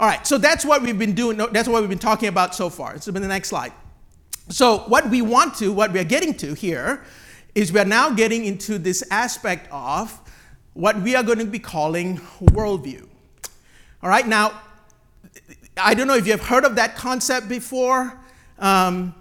All 0.00 0.08
right, 0.08 0.26
so 0.26 0.36
that's 0.36 0.64
what 0.64 0.82
we've 0.82 0.98
been 0.98 1.14
doing, 1.14 1.36
that's 1.36 1.68
what 1.68 1.80
we've 1.80 1.88
been 1.88 1.98
talking 1.98 2.28
about 2.28 2.56
so 2.56 2.68
far. 2.68 2.94
It's 2.94 3.08
been 3.08 3.22
the 3.22 3.28
next 3.28 3.48
slide. 3.48 3.72
So, 4.48 4.78
what 4.80 5.08
we 5.08 5.22
want 5.22 5.54
to, 5.56 5.72
what 5.72 5.92
we're 5.92 6.04
getting 6.04 6.34
to 6.34 6.54
here, 6.54 7.04
is 7.54 7.72
we're 7.72 7.84
now 7.84 8.10
getting 8.10 8.44
into 8.44 8.78
this 8.78 9.04
aspect 9.10 9.68
of 9.70 10.18
what 10.74 11.00
we 11.00 11.14
are 11.14 11.22
going 11.22 11.38
to 11.38 11.44
be 11.44 11.58
calling 11.58 12.18
worldview. 12.40 13.06
All 14.02 14.10
right, 14.10 14.26
now, 14.26 14.60
I 15.76 15.94
don't 15.94 16.06
know 16.06 16.16
if 16.16 16.26
you've 16.26 16.44
heard 16.44 16.64
of 16.64 16.76
that 16.76 16.96
concept 16.96 17.48
before, 17.48 18.18
um, 18.58 19.14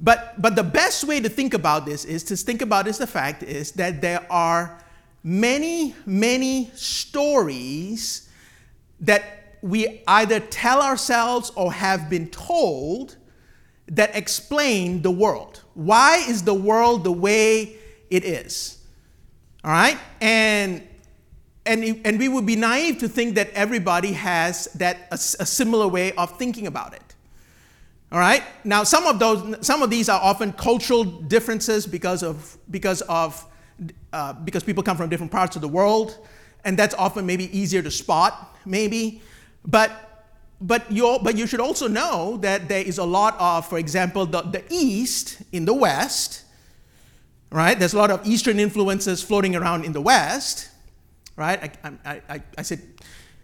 but, 0.00 0.40
but 0.40 0.54
the 0.54 0.62
best 0.62 1.04
way 1.04 1.20
to 1.20 1.28
think 1.28 1.54
about 1.54 1.84
this 1.84 2.04
is 2.04 2.22
to 2.24 2.36
think 2.36 2.62
about 2.62 2.86
is 2.86 2.98
the 2.98 3.06
fact 3.06 3.42
is 3.42 3.72
that 3.72 4.00
there 4.00 4.24
are 4.30 4.78
many, 5.24 5.94
many 6.06 6.70
stories 6.74 8.28
that 9.00 9.56
we 9.60 10.02
either 10.06 10.38
tell 10.38 10.80
ourselves 10.80 11.50
or 11.56 11.72
have 11.72 12.08
been 12.08 12.28
told 12.28 13.16
that 13.88 14.14
explain 14.14 15.02
the 15.02 15.10
world. 15.10 15.62
Why 15.74 16.24
is 16.28 16.42
the 16.42 16.54
world 16.54 17.04
the 17.04 17.12
way 17.12 17.76
it 18.10 18.24
is? 18.24 18.78
All 19.64 19.70
right? 19.70 19.98
And 20.20 20.86
and, 21.66 22.00
and 22.06 22.18
we 22.18 22.28
would 22.28 22.46
be 22.46 22.56
naive 22.56 22.96
to 23.00 23.08
think 23.08 23.34
that 23.34 23.50
everybody 23.50 24.12
has 24.12 24.64
that 24.76 24.96
a, 25.10 25.14
a 25.16 25.46
similar 25.46 25.86
way 25.86 26.12
of 26.12 26.38
thinking 26.38 26.66
about 26.66 26.94
it. 26.94 27.14
All 28.10 28.18
right? 28.18 28.42
Now 28.64 28.84
some 28.84 29.06
of 29.06 29.18
those 29.18 29.66
some 29.66 29.82
of 29.82 29.90
these 29.90 30.08
are 30.08 30.20
often 30.20 30.52
cultural 30.52 31.04
differences 31.04 31.86
because 31.86 32.22
of 32.22 32.56
because 32.70 33.02
of 33.02 33.44
uh, 34.12 34.32
because 34.32 34.64
people 34.64 34.82
come 34.82 34.96
from 34.96 35.08
different 35.08 35.32
parts 35.32 35.56
of 35.56 35.62
the 35.62 35.68
world, 35.68 36.18
and 36.64 36.78
that's 36.78 36.94
often 36.94 37.26
maybe 37.26 37.56
easier 37.56 37.82
to 37.82 37.90
spot, 37.90 38.56
maybe. 38.64 39.22
But, 39.64 40.07
but, 40.60 40.90
you 40.90 41.18
but 41.22 41.36
you 41.36 41.46
should 41.46 41.60
also 41.60 41.86
know 41.86 42.36
that 42.38 42.68
there 42.68 42.82
is 42.82 42.98
a 42.98 43.04
lot 43.04 43.36
of, 43.38 43.66
for 43.66 43.78
example, 43.78 44.26
the, 44.26 44.42
the 44.42 44.64
East 44.70 45.42
in 45.52 45.64
the 45.64 45.74
West, 45.74 46.44
right? 47.50 47.78
There's 47.78 47.94
a 47.94 47.98
lot 47.98 48.10
of 48.10 48.26
Eastern 48.26 48.58
influences 48.58 49.22
floating 49.22 49.54
around 49.54 49.84
in 49.84 49.92
the 49.92 50.00
West, 50.00 50.70
right? 51.36 51.72
I, 51.84 51.92
I, 52.04 52.22
I, 52.28 52.42
I 52.58 52.62
said, 52.62 52.82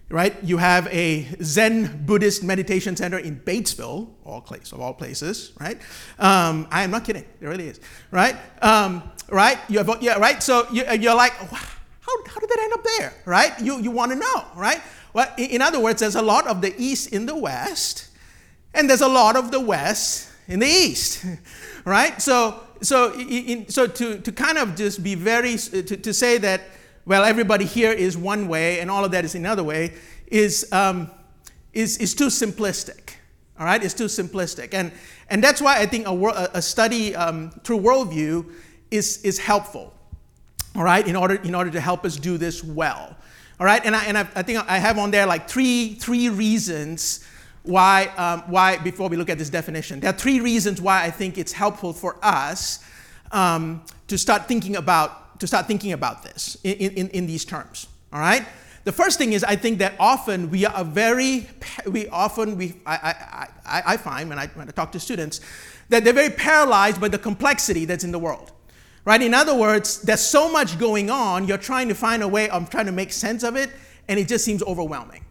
right? 0.08 0.34
You 0.42 0.56
have 0.56 0.88
a 0.88 1.26
Zen 1.42 2.04
Buddhist 2.04 2.42
meditation 2.42 2.96
center 2.96 3.18
in 3.18 3.40
Batesville, 3.40 4.08
all 4.24 4.40
place 4.40 4.72
of 4.72 4.80
all 4.80 4.94
places, 4.94 5.52
right? 5.60 5.80
Um, 6.18 6.66
I 6.70 6.82
am 6.82 6.90
not 6.90 7.04
kidding. 7.04 7.24
It 7.40 7.46
really 7.46 7.68
is, 7.68 7.80
right? 8.10 8.36
Um, 8.60 9.02
right? 9.28 9.58
You 9.68 9.78
have, 9.78 10.02
yeah, 10.02 10.18
right? 10.18 10.42
So 10.42 10.66
you, 10.72 10.84
are 10.84 11.16
like, 11.16 11.32
how, 11.32 12.24
how 12.26 12.40
did 12.40 12.50
that 12.50 12.58
end 12.60 12.72
up 12.72 12.84
there, 12.98 13.14
right? 13.24 13.52
You, 13.60 13.78
you 13.80 13.90
want 13.90 14.12
to 14.12 14.18
know, 14.18 14.44
right? 14.56 14.82
Well, 15.14 15.32
in 15.38 15.62
other 15.62 15.78
words, 15.78 16.00
there's 16.00 16.16
a 16.16 16.22
lot 16.22 16.48
of 16.48 16.60
the 16.60 16.74
East 16.76 17.12
in 17.12 17.24
the 17.24 17.36
West, 17.36 18.08
and 18.74 18.90
there's 18.90 19.00
a 19.00 19.08
lot 19.08 19.36
of 19.36 19.52
the 19.52 19.60
West 19.60 20.28
in 20.48 20.58
the 20.58 20.66
East, 20.66 21.24
right? 21.84 22.20
So, 22.20 22.60
so, 22.82 23.14
in, 23.14 23.68
so 23.68 23.86
to, 23.86 24.18
to 24.18 24.32
kind 24.32 24.58
of 24.58 24.74
just 24.74 25.04
be 25.04 25.14
very, 25.14 25.56
to, 25.56 25.82
to 25.82 26.12
say 26.12 26.38
that, 26.38 26.62
well, 27.06 27.22
everybody 27.22 27.64
here 27.64 27.92
is 27.92 28.18
one 28.18 28.48
way 28.48 28.80
and 28.80 28.90
all 28.90 29.04
of 29.04 29.12
that 29.12 29.24
is 29.24 29.36
another 29.36 29.62
way, 29.62 29.94
is, 30.26 30.70
um, 30.72 31.08
is, 31.72 31.96
is 31.98 32.12
too 32.14 32.26
simplistic. 32.26 33.14
All 33.58 33.64
right, 33.64 33.82
it's 33.84 33.94
too 33.94 34.06
simplistic. 34.06 34.74
And, 34.74 34.90
and 35.30 35.44
that's 35.44 35.62
why 35.62 35.78
I 35.78 35.86
think 35.86 36.08
a, 36.08 36.50
a 36.54 36.60
study 36.60 37.14
um, 37.14 37.50
through 37.62 37.78
worldview 37.78 38.50
is, 38.90 39.18
is 39.18 39.38
helpful, 39.38 39.94
all 40.74 40.82
right, 40.82 41.06
in 41.06 41.14
order, 41.14 41.36
in 41.36 41.54
order 41.54 41.70
to 41.70 41.80
help 41.80 42.04
us 42.04 42.16
do 42.16 42.36
this 42.36 42.64
well. 42.64 43.16
All 43.60 43.66
right, 43.66 43.84
and 43.84 43.94
I, 43.94 44.04
and 44.06 44.18
I, 44.18 44.28
I 44.34 44.42
think 44.42 44.58
I 44.68 44.78
have 44.78 44.98
on 44.98 45.12
there 45.12 45.26
like 45.26 45.48
three, 45.48 45.94
three 45.94 46.28
reasons 46.28 47.24
why, 47.62 48.06
um, 48.16 48.42
why, 48.50 48.78
before 48.78 49.08
we 49.08 49.16
look 49.16 49.30
at 49.30 49.38
this 49.38 49.48
definition, 49.48 50.00
there 50.00 50.10
are 50.10 50.16
three 50.16 50.40
reasons 50.40 50.80
why 50.80 51.04
I 51.04 51.10
think 51.10 51.38
it's 51.38 51.52
helpful 51.52 51.92
for 51.92 52.16
us 52.22 52.84
um, 53.32 53.82
to 54.08 54.18
start 54.18 54.48
thinking 54.48 54.76
about, 54.76 55.40
to 55.40 55.46
start 55.46 55.66
thinking 55.66 55.92
about 55.92 56.22
this 56.22 56.56
in, 56.64 56.74
in, 56.74 57.08
in 57.10 57.26
these 57.26 57.44
terms. 57.44 57.86
All 58.12 58.20
right? 58.20 58.44
The 58.84 58.92
first 58.92 59.18
thing 59.18 59.32
is 59.32 59.42
I 59.44 59.56
think 59.56 59.78
that 59.78 59.94
often 59.98 60.50
we 60.50 60.66
are 60.66 60.84
very, 60.84 61.48
we 61.86 62.06
often, 62.08 62.58
we, 62.58 62.74
I, 62.84 63.48
I, 63.64 63.82
I 63.86 63.96
find 63.96 64.28
when 64.28 64.38
I, 64.38 64.48
when 64.48 64.68
I 64.68 64.72
talk 64.72 64.92
to 64.92 65.00
students, 65.00 65.40
that 65.88 66.04
they're 66.04 66.12
very 66.12 66.30
paralyzed 66.30 67.00
by 67.00 67.08
the 67.08 67.18
complexity 67.18 67.86
that's 67.86 68.04
in 68.04 68.12
the 68.12 68.18
world. 68.18 68.52
Right? 69.04 69.20
In 69.20 69.34
other 69.34 69.54
words, 69.54 70.00
there's 70.00 70.20
so 70.20 70.50
much 70.50 70.78
going 70.78 71.10
on, 71.10 71.46
you're 71.46 71.58
trying 71.58 71.88
to 71.88 71.94
find 71.94 72.22
a 72.22 72.28
way 72.28 72.48
of 72.48 72.70
trying 72.70 72.86
to 72.86 72.92
make 72.92 73.12
sense 73.12 73.42
of 73.42 73.54
it, 73.54 73.70
and 74.08 74.18
it 74.18 74.28
just 74.28 74.44
seems 74.44 74.62
overwhelming. 74.62 75.24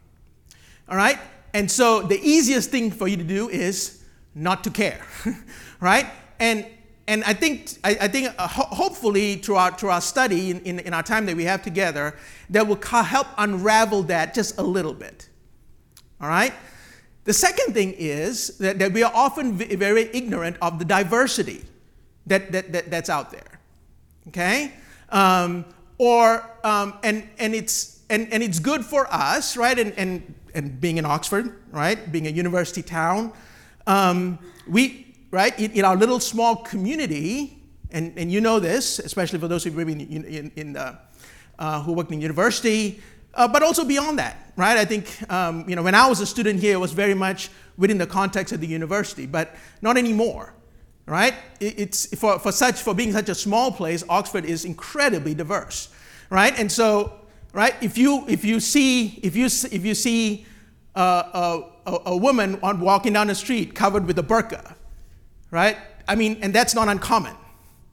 All 0.88 0.98
right? 0.98 1.18
And 1.54 1.70
so 1.70 2.02
the 2.02 2.20
easiest 2.22 2.70
thing 2.70 2.92
for 2.92 3.08
you 3.08 3.18
to 3.18 3.24
do 3.24 3.50
is 3.50 4.04
not 4.36 4.64
to 4.66 4.70
care. 4.70 5.06
right? 5.80 6.08
And 6.40 6.66
and 7.06 7.24
I 7.26 7.34
think, 7.34 7.70
I, 7.84 7.98
I 8.02 8.08
think 8.08 8.34
uh, 8.38 8.48
ho- 8.48 8.74
hopefully 8.74 9.36
through 9.36 9.58
our, 9.58 9.72
through 9.72 9.90
our 9.90 10.00
study 10.00 10.52
in, 10.52 10.62
in, 10.62 10.80
in, 10.80 10.94
our 10.94 11.04
time 11.04 11.26
that 11.26 11.36
we 11.36 11.44
have 11.44 11.62
together, 11.62 12.16
that 12.50 12.66
will 12.66 12.78
ca- 12.78 13.04
help 13.04 13.28
unravel 13.38 14.04
that 14.04 14.34
just 14.34 14.58
a 14.58 14.64
little 14.64 14.94
bit. 14.94 15.28
All 16.22 16.30
right? 16.30 16.54
The 17.26 17.34
second 17.34 17.74
thing 17.74 17.94
is 17.98 18.58
that, 18.60 18.80
that 18.80 18.94
we 18.94 19.04
are 19.04 19.12
often 19.14 19.58
v- 19.58 19.76
very 19.76 20.10
ignorant 20.14 20.56
of 20.62 20.80
the 20.80 20.86
diversity 20.86 21.66
that, 22.28 22.54
that, 22.54 22.72
that, 22.72 22.90
that's 22.90 23.10
out 23.10 23.32
there 23.32 23.53
okay? 24.30 24.74
Um, 25.10 25.66
or, 25.98 26.50
um, 26.64 26.96
and, 27.04 27.28
and, 27.38 27.54
it's, 27.54 28.02
and, 28.10 28.32
and 28.34 28.44
it's 28.44 28.60
good 28.60 28.84
for 28.84 29.08
us, 29.14 29.56
right? 29.58 29.78
And, 29.78 29.94
and, 29.94 30.36
and 30.54 30.80
being 30.80 30.98
in 30.98 31.06
Oxford, 31.06 31.62
right? 31.72 32.12
Being 32.12 32.28
a 32.28 32.32
university 32.32 32.82
town, 32.82 33.34
um, 33.88 34.40
we, 34.68 35.16
right, 35.32 35.58
in, 35.60 35.72
in, 35.72 35.86
our 35.86 35.96
little 35.96 36.20
small 36.20 36.58
community, 36.58 37.60
and, 37.92 38.14
and 38.18 38.32
you 38.32 38.42
know 38.42 38.60
this, 38.60 39.00
especially 39.00 39.40
for 39.40 39.48
those 39.48 39.64
who 39.64 39.72
live 39.72 39.90
in, 39.90 40.02
in, 40.02 40.52
in 40.56 40.78
uh, 40.78 41.00
uh, 41.60 41.82
who 41.82 41.94
work 41.94 42.12
in 42.12 42.22
university, 42.22 43.02
uh, 43.36 43.48
but 43.48 43.64
also 43.64 43.84
beyond 43.84 44.20
that, 44.20 44.52
right? 44.56 44.78
I 44.78 44.86
think, 44.86 45.08
um, 45.32 45.66
you 45.68 45.76
know, 45.76 45.84
when 45.84 45.96
I 45.96 46.08
was 46.08 46.20
a 46.20 46.26
student 46.26 46.60
here, 46.60 46.74
it 46.74 46.80
was 46.80 46.92
very 46.92 47.14
much 47.14 47.50
within 47.78 47.98
the 47.98 48.08
context 48.08 48.54
of 48.54 48.62
the 48.62 48.68
university, 48.68 49.26
but 49.26 49.56
not 49.82 49.98
anymore, 49.98 50.54
right? 51.06 51.34
It's 51.60 52.14
for, 52.18 52.40
for 52.40 52.52
such 52.52 52.82
for 52.82 52.94
being 52.94 53.12
such 53.12 53.30
a 53.30 53.36
small 53.36 53.72
place, 53.72 54.04
Oxford 54.10 54.46
is 54.46 54.66
incredibly 54.66 55.34
diverse, 55.34 55.90
right? 56.30 56.58
And 56.58 56.72
so, 56.72 57.20
right, 57.52 57.76
if 57.82 57.98
you 57.98 58.26
if 58.28 58.46
you 58.46 58.60
see 58.60 59.20
if 59.24 59.36
you 59.36 59.46
if 59.46 59.86
you 59.86 59.96
see 59.96 60.46
a, 60.96 61.64
a, 61.86 62.00
a 62.06 62.18
woman 62.18 62.60
on 62.62 62.80
walking 62.80 63.14
down 63.14 63.28
the 63.28 63.36
street 63.36 63.76
covered 63.76 64.06
with 64.06 64.18
a 64.20 64.24
burqa, 64.24 64.76
right? 65.52 65.78
I 66.08 66.16
mean, 66.16 66.40
and 66.42 66.54
that's 66.54 66.76
not 66.76 66.88
uncommon 66.88 67.36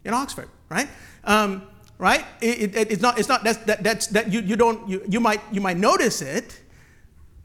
in 0.05 0.15
Oxford, 0.15 0.49
right? 0.69 0.89
Um, 1.25 1.67
right? 1.99 2.25
It, 2.41 2.75
it, 2.75 2.91
it's 2.93 3.03
not, 3.03 3.19
it's 3.19 3.29
not, 3.29 3.45
that's, 3.45 3.59
that, 3.65 3.83
that's, 3.83 4.07
that 4.09 4.33
you, 4.33 4.41
you 4.41 4.57
don't, 4.57 4.89
you, 4.89 5.03
you 5.09 5.21
might, 5.21 5.41
you 5.53 5.61
might 5.61 5.77
notice 5.77 6.23
it, 6.23 6.61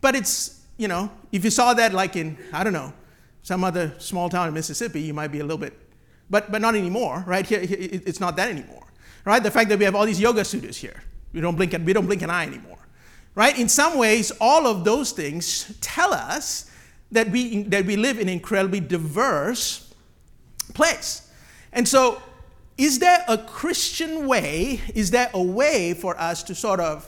but 0.02 0.16
it's, 0.16 0.62
you 0.78 0.88
know, 0.88 1.12
if 1.32 1.44
you 1.44 1.50
saw 1.50 1.74
that 1.74 1.94
like 1.94 2.16
in, 2.16 2.38
I 2.52 2.64
don't 2.64 2.74
know, 2.74 2.94
some 3.46 3.64
other 3.64 3.94
small 4.00 4.28
town 4.28 4.48
in 4.48 4.56
Mississippi, 4.56 5.00
you 5.00 5.14
might 5.14 5.28
be 5.28 5.40
a 5.40 5.44
little 5.44 5.60
bit, 5.60 5.78
but, 6.32 6.52
but 6.52 6.62
not 6.62 6.74
anymore, 6.74 7.24
right? 7.28 7.46
Here, 7.46 7.60
it's 7.62 8.20
not 8.20 8.36
that 8.38 8.50
anymore, 8.50 8.88
right? 9.24 9.42
The 9.42 9.52
fact 9.52 9.70
that 9.70 9.78
we 9.78 9.86
have 9.86 9.94
all 9.94 10.08
these 10.08 10.20
yoga 10.20 10.44
studios 10.44 10.78
here, 10.78 11.04
we 11.32 11.42
don't 11.42 11.56
blink, 11.56 11.76
we 11.86 11.94
don't 11.94 12.08
blink 12.08 12.24
an 12.24 12.32
eye 12.32 12.48
anymore, 12.48 12.80
right? 13.36 13.56
In 13.56 13.70
some 13.70 14.00
ways, 14.00 14.32
all 14.42 14.66
of 14.66 14.84
those 14.84 15.12
things 15.12 15.78
tell 15.80 16.12
us 16.12 16.72
that 17.12 17.30
we, 17.30 17.62
that 17.66 17.86
we 17.86 17.96
live 17.96 18.18
in 18.18 18.30
an 18.30 18.34
incredibly 18.34 18.80
diverse 18.80 19.94
place. 20.74 21.30
And 21.72 21.88
so, 21.88 22.24
is 22.80 22.98
there 22.98 23.24
a 23.28 23.38
Christian 23.38 24.26
way, 24.26 24.82
is 24.96 25.12
there 25.12 25.30
a 25.36 25.44
way 25.44 25.94
for 25.94 26.20
us 26.20 26.42
to 26.44 26.56
sort 26.56 26.80
of 26.80 27.08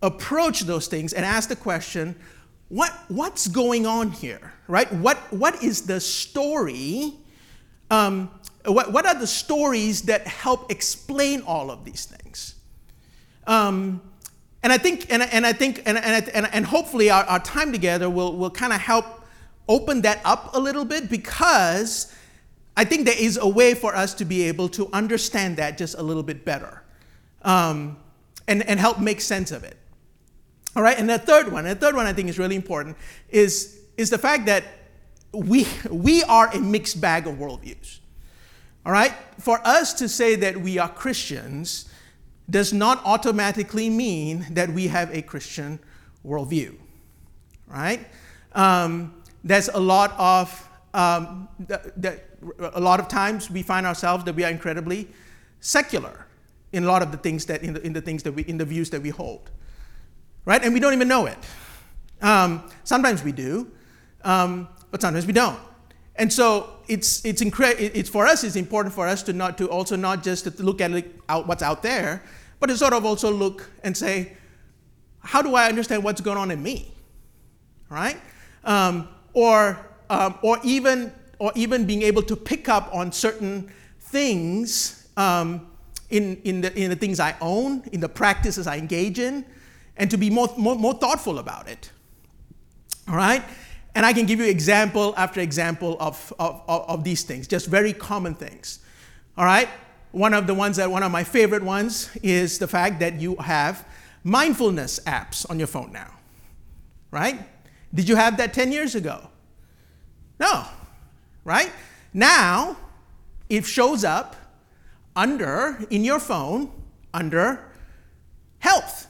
approach 0.00 0.60
those 0.60 0.86
things 0.86 1.12
and 1.12 1.22
ask 1.22 1.50
the 1.50 1.56
question, 1.56 2.16
what, 2.70 2.94
what's 3.08 3.46
going 3.46 3.84
on 3.84 4.12
here, 4.12 4.54
right? 4.68 4.92
What, 4.92 5.18
what 5.32 5.62
is 5.62 5.82
the 5.82 6.00
story? 6.00 7.14
Um, 7.90 8.30
what, 8.64 8.92
what 8.92 9.06
are 9.06 9.14
the 9.14 9.26
stories 9.26 10.02
that 10.02 10.26
help 10.26 10.70
explain 10.70 11.42
all 11.42 11.70
of 11.70 11.84
these 11.84 12.04
things? 12.04 12.54
Um, 13.46 14.00
and 14.62 14.72
I 14.72 14.78
think, 14.78 15.06
and, 15.12 15.22
and 15.22 15.46
I 15.46 15.52
think, 15.52 15.82
and, 15.86 15.96
and, 15.96 16.28
and, 16.30 16.48
and 16.52 16.66
hopefully 16.66 17.10
our, 17.10 17.24
our 17.24 17.38
time 17.38 17.70
together 17.70 18.10
will, 18.10 18.36
will 18.36 18.50
kind 18.50 18.72
of 18.72 18.80
help 18.80 19.04
open 19.68 20.02
that 20.02 20.20
up 20.24 20.54
a 20.54 20.58
little 20.58 20.84
bit 20.84 21.08
because 21.08 22.12
I 22.76 22.84
think 22.84 23.06
there 23.06 23.18
is 23.18 23.36
a 23.36 23.48
way 23.48 23.74
for 23.74 23.94
us 23.94 24.14
to 24.14 24.24
be 24.24 24.42
able 24.44 24.68
to 24.70 24.88
understand 24.92 25.56
that 25.58 25.78
just 25.78 25.96
a 25.96 26.02
little 26.02 26.22
bit 26.22 26.44
better 26.44 26.82
um, 27.42 27.96
and, 28.48 28.68
and 28.68 28.78
help 28.78 28.98
make 28.98 29.20
sense 29.20 29.50
of 29.50 29.64
it. 29.64 29.76
All 30.74 30.82
right, 30.82 30.98
and 30.98 31.08
the 31.08 31.18
third 31.18 31.50
one, 31.50 31.64
the 31.64 31.74
third 31.74 31.94
one 31.94 32.06
I 32.06 32.12
think 32.12 32.28
is 32.28 32.38
really 32.38 32.56
important, 32.56 32.96
is, 33.30 33.75
is 33.96 34.10
the 34.10 34.18
fact 34.18 34.46
that 34.46 34.64
we, 35.32 35.66
we 35.90 36.22
are 36.24 36.48
a 36.54 36.58
mixed 36.58 37.00
bag 37.00 37.26
of 37.26 37.34
worldviews. 37.34 37.98
All 38.84 38.92
right, 38.92 39.12
for 39.38 39.60
us 39.66 39.94
to 39.94 40.08
say 40.08 40.36
that 40.36 40.60
we 40.60 40.78
are 40.78 40.88
Christians 40.88 41.88
does 42.48 42.72
not 42.72 43.04
automatically 43.04 43.90
mean 43.90 44.46
that 44.50 44.70
we 44.70 44.86
have 44.86 45.12
a 45.12 45.22
Christian 45.22 45.80
worldview, 46.24 46.76
right? 47.66 48.06
Um, 48.52 49.12
there's 49.42 49.68
a 49.68 49.80
lot 49.80 50.14
of 50.16 50.68
um, 50.94 51.48
a 52.74 52.80
lot 52.80 53.00
of 53.00 53.08
times 53.08 53.50
we 53.50 53.62
find 53.62 53.86
ourselves 53.86 54.24
that 54.24 54.34
we 54.34 54.44
are 54.44 54.50
incredibly 54.50 55.08
secular 55.60 56.26
in 56.72 56.84
a 56.84 56.86
lot 56.86 57.02
of 57.02 57.10
the 57.10 57.18
things 57.18 57.44
that 57.46 57.62
in 57.62 57.74
the, 57.74 57.82
in 57.84 57.92
the 57.92 58.00
things 58.00 58.22
that 58.22 58.32
we 58.32 58.42
in 58.44 58.56
the 58.56 58.64
views 58.64 58.90
that 58.90 59.02
we 59.02 59.10
hold, 59.10 59.50
right? 60.44 60.62
And 60.62 60.72
we 60.72 60.80
don't 60.80 60.94
even 60.94 61.08
know 61.08 61.26
it. 61.26 61.38
Um, 62.22 62.70
sometimes 62.84 63.22
we 63.22 63.32
do, 63.32 63.70
um, 64.26 64.68
but 64.90 65.00
sometimes 65.00 65.26
we 65.26 65.32
don't. 65.32 65.58
And 66.16 66.32
so 66.32 66.78
it's 66.88 67.24
it's 67.24 67.42
incre- 67.42 67.76
it's 67.78 68.08
for 68.08 68.26
us. 68.26 68.44
It's 68.44 68.56
important 68.56 68.94
for 68.94 69.06
us 69.06 69.22
to 69.24 69.32
not 69.32 69.56
to 69.58 69.68
also 69.68 69.96
not 69.96 70.22
just 70.22 70.44
to 70.44 70.62
look 70.62 70.80
at 70.80 71.04
out 71.28 71.46
what's 71.46 71.62
out 71.62 71.82
there, 71.82 72.22
but 72.58 72.66
to 72.68 72.76
sort 72.76 72.92
of 72.92 73.04
also 73.04 73.30
look 73.30 73.70
and 73.84 73.96
say, 73.96 74.32
how 75.20 75.42
do 75.42 75.54
I 75.54 75.68
understand 75.68 76.04
what's 76.04 76.20
going 76.20 76.38
on 76.38 76.50
in 76.50 76.62
me, 76.62 76.92
right? 77.90 78.16
Um, 78.64 79.08
or 79.32 79.78
um, 80.10 80.38
or 80.42 80.58
even 80.62 81.12
or 81.38 81.52
even 81.54 81.86
being 81.86 82.02
able 82.02 82.22
to 82.22 82.36
pick 82.36 82.68
up 82.68 82.88
on 82.94 83.12
certain 83.12 83.70
things 84.00 85.08
um, 85.16 85.66
in, 86.10 86.40
in, 86.44 86.60
the, 86.60 86.74
in 86.78 86.90
the 86.90 86.96
things 86.96 87.20
I 87.20 87.34
own, 87.40 87.82
in 87.92 88.00
the 88.00 88.08
practices 88.08 88.66
I 88.66 88.78
engage 88.78 89.18
in, 89.18 89.44
and 89.96 90.10
to 90.10 90.16
be 90.16 90.30
more, 90.30 90.48
more, 90.56 90.76
more 90.76 90.94
thoughtful 90.94 91.38
about 91.38 91.68
it. 91.68 91.90
All 93.08 93.16
right? 93.16 93.42
And 93.96 94.04
I 94.04 94.12
can 94.12 94.26
give 94.26 94.38
you 94.40 94.44
example 94.44 95.14
after 95.16 95.40
example 95.40 95.96
of, 95.98 96.30
of, 96.38 96.62
of, 96.68 97.02
these 97.02 97.22
things, 97.22 97.48
just 97.48 97.66
very 97.66 97.94
common 97.94 98.34
things. 98.34 98.80
All 99.38 99.46
right? 99.46 99.70
One 100.12 100.34
of 100.34 100.46
the 100.46 100.52
ones 100.52 100.76
that, 100.76 100.90
one 100.90 101.02
of 101.02 101.10
my 101.10 101.24
favorite 101.24 101.62
ones 101.62 102.14
is 102.22 102.58
the 102.58 102.68
fact 102.68 103.00
that 103.00 103.18
you 103.22 103.36
have 103.36 103.88
mindfulness 104.22 105.00
apps 105.06 105.48
on 105.48 105.58
your 105.58 105.66
phone 105.66 105.92
now. 105.92 106.12
Right? 107.10 107.40
Did 107.94 108.06
you 108.06 108.16
have 108.16 108.36
that 108.36 108.52
10 108.52 108.70
years 108.70 108.94
ago? 108.94 109.30
No. 110.38 110.66
Right? 111.42 111.72
Now, 112.12 112.76
it 113.48 113.64
shows 113.64 114.04
up 114.04 114.36
under, 115.16 115.82
in 115.88 116.04
your 116.04 116.20
phone, 116.20 116.70
under 117.14 117.72
health. 118.58 119.06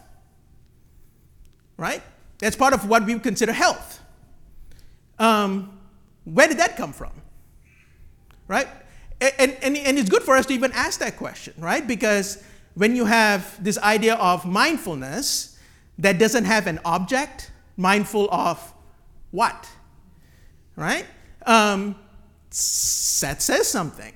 Right? 1.76 2.04
That's 2.38 2.54
part 2.54 2.72
of 2.72 2.88
what 2.88 3.04
we 3.04 3.18
consider 3.18 3.52
health. 3.52 4.00
Um, 5.18 5.78
where 6.24 6.48
did 6.48 6.58
that 6.58 6.76
come 6.76 6.92
from? 6.92 7.12
Right? 8.48 8.68
And, 9.20 9.56
and, 9.62 9.76
and 9.76 9.98
it's 9.98 10.10
good 10.10 10.22
for 10.22 10.36
us 10.36 10.46
to 10.46 10.54
even 10.54 10.72
ask 10.72 11.00
that 11.00 11.16
question, 11.16 11.54
right? 11.58 11.86
Because 11.86 12.42
when 12.74 12.94
you 12.94 13.06
have 13.06 13.62
this 13.62 13.78
idea 13.78 14.14
of 14.16 14.44
mindfulness 14.44 15.58
that 15.98 16.18
doesn't 16.18 16.44
have 16.44 16.66
an 16.66 16.78
object, 16.84 17.50
mindful 17.76 18.28
of 18.30 18.74
what? 19.30 19.68
Right? 20.76 21.06
Um, 21.46 21.96
that 22.50 23.40
says 23.40 23.68
something, 23.68 24.12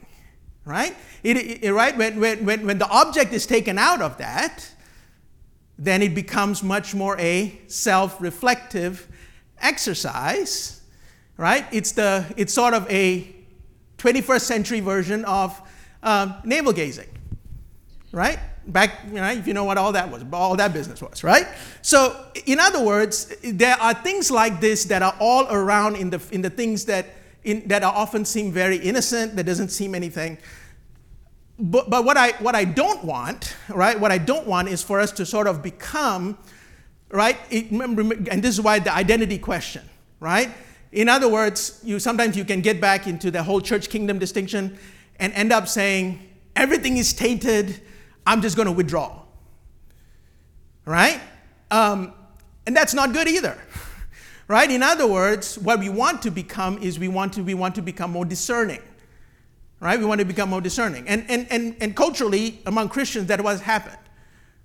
right? 0.65 0.95
It, 1.23 1.65
it, 1.65 1.73
right? 1.73 1.97
When, 1.97 2.21
when, 2.21 2.67
when 2.67 2.79
the 2.79 2.89
object 2.89 3.33
is 3.33 3.47
taken 3.47 3.79
out 3.79 4.03
of 4.03 4.19
that, 4.19 4.69
then 5.79 6.03
it 6.03 6.15
becomes 6.15 6.63
much 6.63 6.95
more 6.95 7.19
a 7.19 7.59
self 7.67 8.21
reflective 8.21 9.09
exercise 9.61 10.80
right? 11.41 11.65
It's, 11.73 11.93
the, 11.93 12.27
it's 12.37 12.53
sort 12.53 12.75
of 12.75 12.87
a 12.91 13.27
21st 13.97 14.43
century 14.43 14.81
version 14.81 15.25
of 15.25 15.59
um, 16.03 16.35
navel 16.45 16.75
gazing, 16.75 17.09
right? 18.13 18.39
Back, 18.67 18.99
you 19.09 19.15
know, 19.15 19.31
if 19.31 19.47
you 19.47 19.55
know 19.55 19.65
what 19.65 19.79
all 19.79 19.93
that 19.93 20.11
was, 20.11 20.23
all 20.35 20.55
that 20.57 20.75
business 20.75 21.01
was, 21.01 21.25
right? 21.25 21.49
So, 21.81 22.27
in 22.45 22.61
other 22.61 22.85
words, 22.85 23.35
there 23.43 23.75
are 23.81 23.95
things 23.95 24.31
like 24.31 24.61
this 24.61 24.85
that 24.85 25.01
are 25.01 25.17
all 25.19 25.47
around 25.49 25.97
in 25.97 26.11
the, 26.11 26.21
in 26.31 26.43
the 26.43 26.51
things 26.51 26.85
that, 26.85 27.07
in, 27.43 27.67
that 27.69 27.83
are 27.85 27.95
often 27.95 28.27
seem 28.27 28.53
very 28.53 28.77
innocent, 28.77 29.35
that 29.37 29.45
doesn't 29.45 29.71
seem 29.71 29.95
anything. 29.95 30.37
But, 31.59 31.89
but 31.89 32.05
what, 32.05 32.19
I, 32.19 32.33
what 32.33 32.55
I 32.55 32.65
don't 32.65 33.03
want, 33.03 33.57
right, 33.71 33.99
what 33.99 34.13
I 34.13 34.19
don't 34.19 34.47
want 34.47 34.69
is 34.69 34.83
for 34.83 35.01
us 35.01 35.11
to 35.13 35.25
sort 35.25 35.47
of 35.47 35.63
become, 35.63 36.37
right, 37.11 37.39
it, 37.49 37.71
and 37.71 38.43
this 38.43 38.51
is 38.51 38.61
why 38.61 38.79
the 38.79 38.95
identity 38.95 39.39
question, 39.39 39.89
right? 40.21 40.51
In 40.93 41.09
other 41.09 41.29
words, 41.29 41.81
you 41.85 42.01
sometimes 42.01 42.37
you 42.37 42.45
can 42.45 42.61
get 42.61 42.81
back 42.81 43.07
into 43.07 43.31
the 43.31 43.43
whole 43.43 43.61
church 43.61 43.89
kingdom 43.89 44.19
distinction 44.19 44.77
and 45.19 45.33
end 45.35 45.53
up 45.53 45.69
saying 45.69 46.29
everything 46.57 46.97
is 46.97 47.13
tainted. 47.13 47.81
I'm 48.27 48.43
just 48.43 48.57
going 48.57 48.67
to 48.67 48.73
withdraw. 48.73 49.23
Right? 50.85 51.21
Um, 51.71 52.13
and 52.67 52.77
that's 52.77 52.95
not 52.95 53.13
good 53.13 53.29
either. 53.29 53.59
Right? 54.49 54.69
In 54.69 54.83
other 54.83 55.07
words, 55.07 55.57
what 55.61 55.79
we 55.79 55.89
want 55.89 56.23
to 56.23 56.31
become 56.33 56.79
is 56.79 56.99
we 56.99 57.07
want 57.07 57.35
to 57.35 57.45
we 57.45 57.55
want 57.55 57.77
to 57.77 57.83
become 57.83 58.11
more 58.11 58.25
discerning. 58.25 58.83
Right? 59.79 59.97
We 59.97 60.05
want 60.05 60.19
to 60.19 60.25
become 60.25 60.51
more 60.51 60.61
discerning. 60.61 61.07
And 61.07 61.25
and 61.31 61.47
and, 61.53 61.77
and 61.81 61.95
culturally 61.95 62.61
among 62.67 62.89
Christians 62.89 63.29
that 63.29 63.41
was 63.45 63.61
happened. 63.61 64.03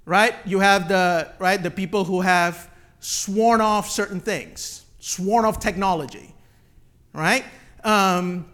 Right? 0.04 0.34
You 0.44 0.58
have 0.58 0.88
the 0.88 1.30
right 1.38 1.62
the 1.62 1.70
people 1.70 2.04
who 2.04 2.22
have 2.22 2.68
sworn 3.00 3.62
off 3.62 3.88
certain 3.88 4.20
things 4.20 4.85
sworn 5.06 5.46
off 5.46 5.60
technology, 5.60 6.34
right? 7.14 7.46
Um, 7.84 8.48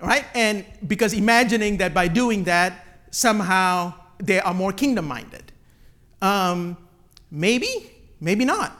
right? 0.00 0.24
And 0.34 0.64
because 0.86 1.12
imagining 1.12 1.76
that 1.76 1.92
by 1.92 2.08
doing 2.08 2.44
that, 2.44 2.86
somehow 3.10 3.92
they 4.16 4.40
are 4.40 4.54
more 4.54 4.72
kingdom 4.72 5.06
minded. 5.06 5.52
Um, 6.22 6.78
maybe, 7.30 7.90
maybe 8.18 8.46
not. 8.46 8.72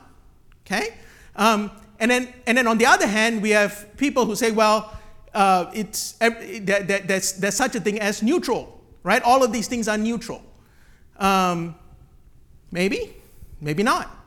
Okay? 0.65 0.95
Um, 1.37 1.71
and, 2.01 2.11
then, 2.11 2.33
and 2.47 2.57
then 2.57 2.67
on 2.67 2.79
the 2.79 2.87
other 2.87 3.07
hand, 3.07 3.43
we 3.43 3.51
have 3.51 3.87
people 3.99 4.25
who 4.25 4.35
say, 4.35 4.51
well, 4.51 4.99
uh, 5.35 5.71
it's, 5.75 6.13
that, 6.13 6.87
that, 6.89 7.07
there's, 7.07 7.35
there's 7.35 7.55
such 7.55 7.75
a 7.75 7.81
thing 7.81 8.01
as 8.01 8.23
neutral, 8.23 8.81
right? 9.03 9.23
All 9.23 9.45
of 9.45 9.53
these 9.53 9.69
things 9.69 9.89
are 9.89 9.99
neutral. 9.99 10.43
Um, 11.19 11.75
maybe, 12.73 13.15
maybe 13.61 13.83
not. 13.83 14.24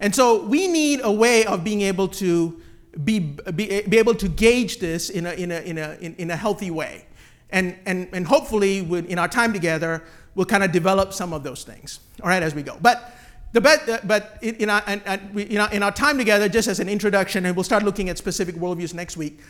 And 0.00 0.14
so 0.14 0.42
we 0.44 0.66
need 0.66 1.00
a 1.02 1.12
way 1.12 1.44
of 1.44 1.62
being 1.62 1.82
able 1.82 2.08
to 2.08 2.60
be, 3.04 3.20
be, 3.54 3.82
be 3.82 3.98
able 3.98 4.14
to 4.14 4.28
gauge 4.28 4.78
this 4.78 5.10
in 5.10 5.26
a, 5.26 5.32
in 5.32 5.52
a, 5.52 5.60
in 5.60 5.78
a, 5.78 5.96
in, 6.00 6.14
in 6.16 6.30
a 6.30 6.36
healthy 6.36 6.70
way. 6.70 7.06
And, 7.50 7.76
and, 7.86 8.08
and 8.12 8.26
hopefully, 8.26 8.78
in 8.78 9.18
our 9.18 9.28
time 9.28 9.52
together, 9.52 10.04
we'll 10.34 10.46
kind 10.46 10.64
of 10.64 10.72
develop 10.72 11.12
some 11.12 11.32
of 11.32 11.42
those 11.42 11.64
things, 11.64 12.00
all 12.22 12.28
right, 12.28 12.42
as 12.42 12.54
we 12.54 12.62
go. 12.62 12.78
But 12.80 13.12
the 13.52 13.60
bet, 13.60 14.06
but 14.06 14.38
in, 14.42 14.70
our, 14.70 14.82
in, 14.88 15.58
our, 15.58 15.72
in 15.72 15.82
our 15.82 15.92
time 15.92 16.16
together, 16.16 16.48
just 16.48 16.68
as 16.68 16.78
an 16.78 16.88
introduction, 16.88 17.46
and 17.46 17.56
we'll 17.56 17.64
start 17.64 17.82
looking 17.82 18.08
at 18.08 18.18
specific 18.18 18.54
worldviews 18.54 18.94
next 18.94 19.16
week. 19.16 19.40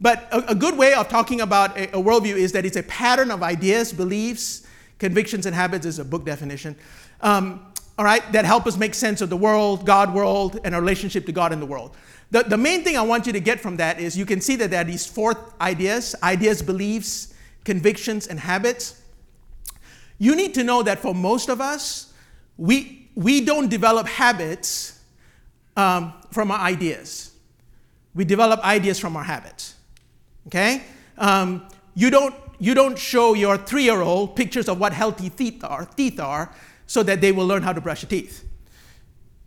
But 0.00 0.28
a, 0.32 0.50
a 0.50 0.54
good 0.54 0.76
way 0.76 0.94
of 0.94 1.08
talking 1.08 1.40
about 1.40 1.76
a, 1.78 1.96
a 1.96 2.02
worldview 2.02 2.36
is 2.36 2.50
that 2.52 2.64
it's 2.64 2.76
a 2.76 2.82
pattern 2.82 3.30
of 3.30 3.42
ideas, 3.44 3.92
beliefs, 3.92 4.66
convictions, 4.98 5.46
and 5.46 5.54
habits, 5.54 5.86
is 5.86 6.00
a 6.00 6.04
book 6.04 6.24
definition. 6.24 6.74
Um, 7.20 7.64
all 7.96 8.04
right, 8.04 8.30
that 8.32 8.44
help 8.44 8.66
us 8.66 8.76
make 8.76 8.94
sense 8.94 9.20
of 9.20 9.30
the 9.30 9.36
world, 9.36 9.86
God 9.86 10.12
world, 10.12 10.58
and 10.64 10.74
our 10.74 10.80
relationship 10.80 11.26
to 11.26 11.32
God 11.32 11.52
in 11.52 11.60
the 11.60 11.66
world. 11.66 11.96
The, 12.30 12.42
the 12.42 12.56
main 12.56 12.82
thing 12.82 12.96
I 12.96 13.02
want 13.02 13.26
you 13.26 13.32
to 13.32 13.40
get 13.40 13.60
from 13.60 13.76
that 13.76 14.00
is 14.00 14.18
you 14.18 14.26
can 14.26 14.40
see 14.40 14.56
that 14.56 14.70
there 14.70 14.80
are 14.80 14.84
these 14.84 15.06
four 15.06 15.52
ideas 15.60 16.16
ideas, 16.22 16.62
beliefs, 16.62 17.34
convictions, 17.64 18.26
and 18.26 18.40
habits. 18.40 19.00
You 20.18 20.34
need 20.34 20.54
to 20.54 20.64
know 20.64 20.82
that 20.82 20.98
for 20.98 21.14
most 21.14 21.48
of 21.48 21.60
us, 21.60 22.12
we, 22.56 23.08
we 23.14 23.44
don't 23.44 23.68
develop 23.68 24.08
habits 24.08 25.00
um, 25.76 26.12
from 26.32 26.50
our 26.50 26.58
ideas. 26.58 27.32
We 28.14 28.24
develop 28.24 28.60
ideas 28.60 28.98
from 28.98 29.16
our 29.16 29.24
habits. 29.24 29.74
Okay? 30.48 30.82
Um, 31.18 31.68
you, 31.94 32.10
don't, 32.10 32.34
you 32.58 32.74
don't 32.74 32.98
show 32.98 33.34
your 33.34 33.56
three 33.56 33.84
year 33.84 34.00
old 34.00 34.34
pictures 34.34 34.68
of 34.68 34.78
what 34.78 34.92
healthy 34.92 35.30
teeth 35.30 35.62
are, 35.64 35.86
teeth 35.96 36.18
are 36.18 36.52
so 36.86 37.02
that 37.02 37.20
they 37.20 37.32
will 37.32 37.46
learn 37.46 37.62
how 37.62 37.72
to 37.72 37.80
brush 37.80 38.02
your 38.02 38.10
teeth. 38.10 38.44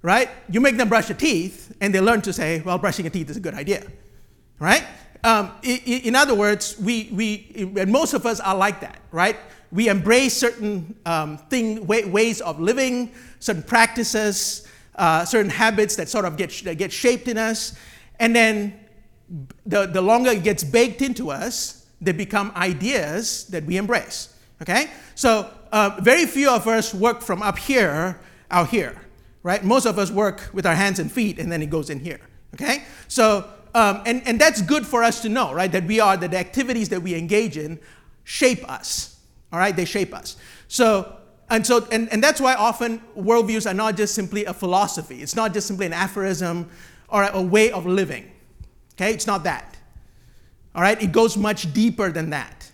Right? 0.02 0.30
You 0.50 0.62
make 0.62 0.78
them 0.78 0.90
brush 0.90 1.08
their 1.08 1.18
teeth 1.18 1.76
and 1.82 1.94
they 1.94 2.00
learn 2.00 2.22
to 2.22 2.34
say, 2.34 2.62
well, 2.62 2.78
brushing 2.78 3.06
your 3.06 3.12
teeth 3.12 3.30
is 3.30 3.38
a 3.38 3.40
good 3.40 3.54
idea. 3.54 3.84
Right? 4.60 4.86
Um, 5.24 5.52
in, 5.64 6.16
other 6.16 6.36
words, 6.36 6.80
we, 6.80 7.10
we, 7.12 7.74
and 7.78 7.92
most 7.92 8.14
of 8.14 8.26
us 8.26 8.40
are 8.40 8.56
like 8.56 8.82
that, 8.82 9.00
right? 9.12 9.36
We 9.72 9.90
embrace 9.90 10.38
certain 10.38 10.96
um, 11.06 11.38
thing, 11.38 11.86
way, 11.88 12.06
ways 12.06 12.40
of 12.40 12.60
living, 12.60 13.12
certain 13.40 13.64
practices, 13.64 14.68
uh, 14.96 15.26
certain 15.26 15.50
habits 15.50 15.96
that 15.98 16.08
sort 16.08 16.26
of 16.26 16.38
get, 16.38 16.50
get 16.78 16.92
shaped 16.92 17.28
in 17.28 17.38
us. 17.38 17.78
And 18.20 18.36
then 18.36 18.80
the, 19.66 19.86
the 19.88 20.02
longer 20.02 20.32
it 20.32 20.44
gets 20.44 20.64
baked 20.64 21.02
into 21.02 21.32
us, 21.32 21.86
they 22.00 22.12
become 22.12 22.52
ideas 22.56 23.46
that 23.48 23.66
we 23.66 23.78
embrace. 23.78 24.34
Okay? 24.62 24.90
So, 25.16 25.52
uh, 25.72 26.00
very 26.02 26.26
few 26.26 26.50
of 26.50 26.68
us 26.68 26.94
work 26.94 27.22
from 27.22 27.42
up 27.42 27.58
here 27.58 28.20
out 28.50 28.70
here, 28.70 29.02
right? 29.44 29.64
Most 29.64 29.86
of 29.86 30.00
us 30.00 30.12
work 30.12 30.50
with 30.54 30.66
our 30.66 30.76
hands 30.76 31.00
and 31.00 31.12
feet, 31.12 31.40
and 31.40 31.52
then 31.52 31.62
it 31.62 31.70
goes 31.70 31.90
in 31.90 32.00
here. 32.00 32.20
Okay? 32.54 32.84
So, 33.08 33.50
um, 33.74 34.02
and, 34.06 34.26
and 34.26 34.40
that's 34.40 34.62
good 34.62 34.86
for 34.86 35.04
us 35.04 35.22
to 35.22 35.30
know, 35.30 35.54
right? 35.54 35.72
That 35.72 35.86
we 35.86 36.00
are, 36.00 36.18
that 36.18 36.32
the 36.32 36.38
activities 36.38 36.90
that 36.90 37.02
we 37.02 37.16
engage 37.16 37.58
in 37.58 37.80
shape 38.24 38.70
us. 38.70 39.20
All 39.52 39.60
right? 39.60 39.76
They 39.76 39.86
shape 39.86 40.14
us. 40.14 40.38
So, 40.68 41.18
and 41.50 41.66
so, 41.66 41.88
and, 41.92 42.12
and 42.12 42.24
that's 42.24 42.42
why 42.42 42.56
often 42.56 43.02
worldviews 43.18 43.70
are 43.70 43.74
not 43.74 43.96
just 43.96 44.16
simply 44.16 44.46
a 44.46 44.54
philosophy. 44.54 45.22
It's 45.22 45.36
not 45.36 45.54
just 45.54 45.68
simply 45.68 45.86
an 45.86 45.94
aphorism 45.94 46.70
or 47.10 47.24
a, 47.24 47.38
a 47.38 47.42
way 47.42 47.72
of 47.72 47.86
living. 47.86 48.32
Okay? 48.96 49.14
It's 49.14 49.28
not 49.28 49.44
that. 49.44 49.78
All 50.74 50.82
right? 50.82 51.02
It 51.02 51.12
goes 51.12 51.38
much 51.38 51.74
deeper 51.74 52.12
than 52.12 52.32
that. 52.32 52.72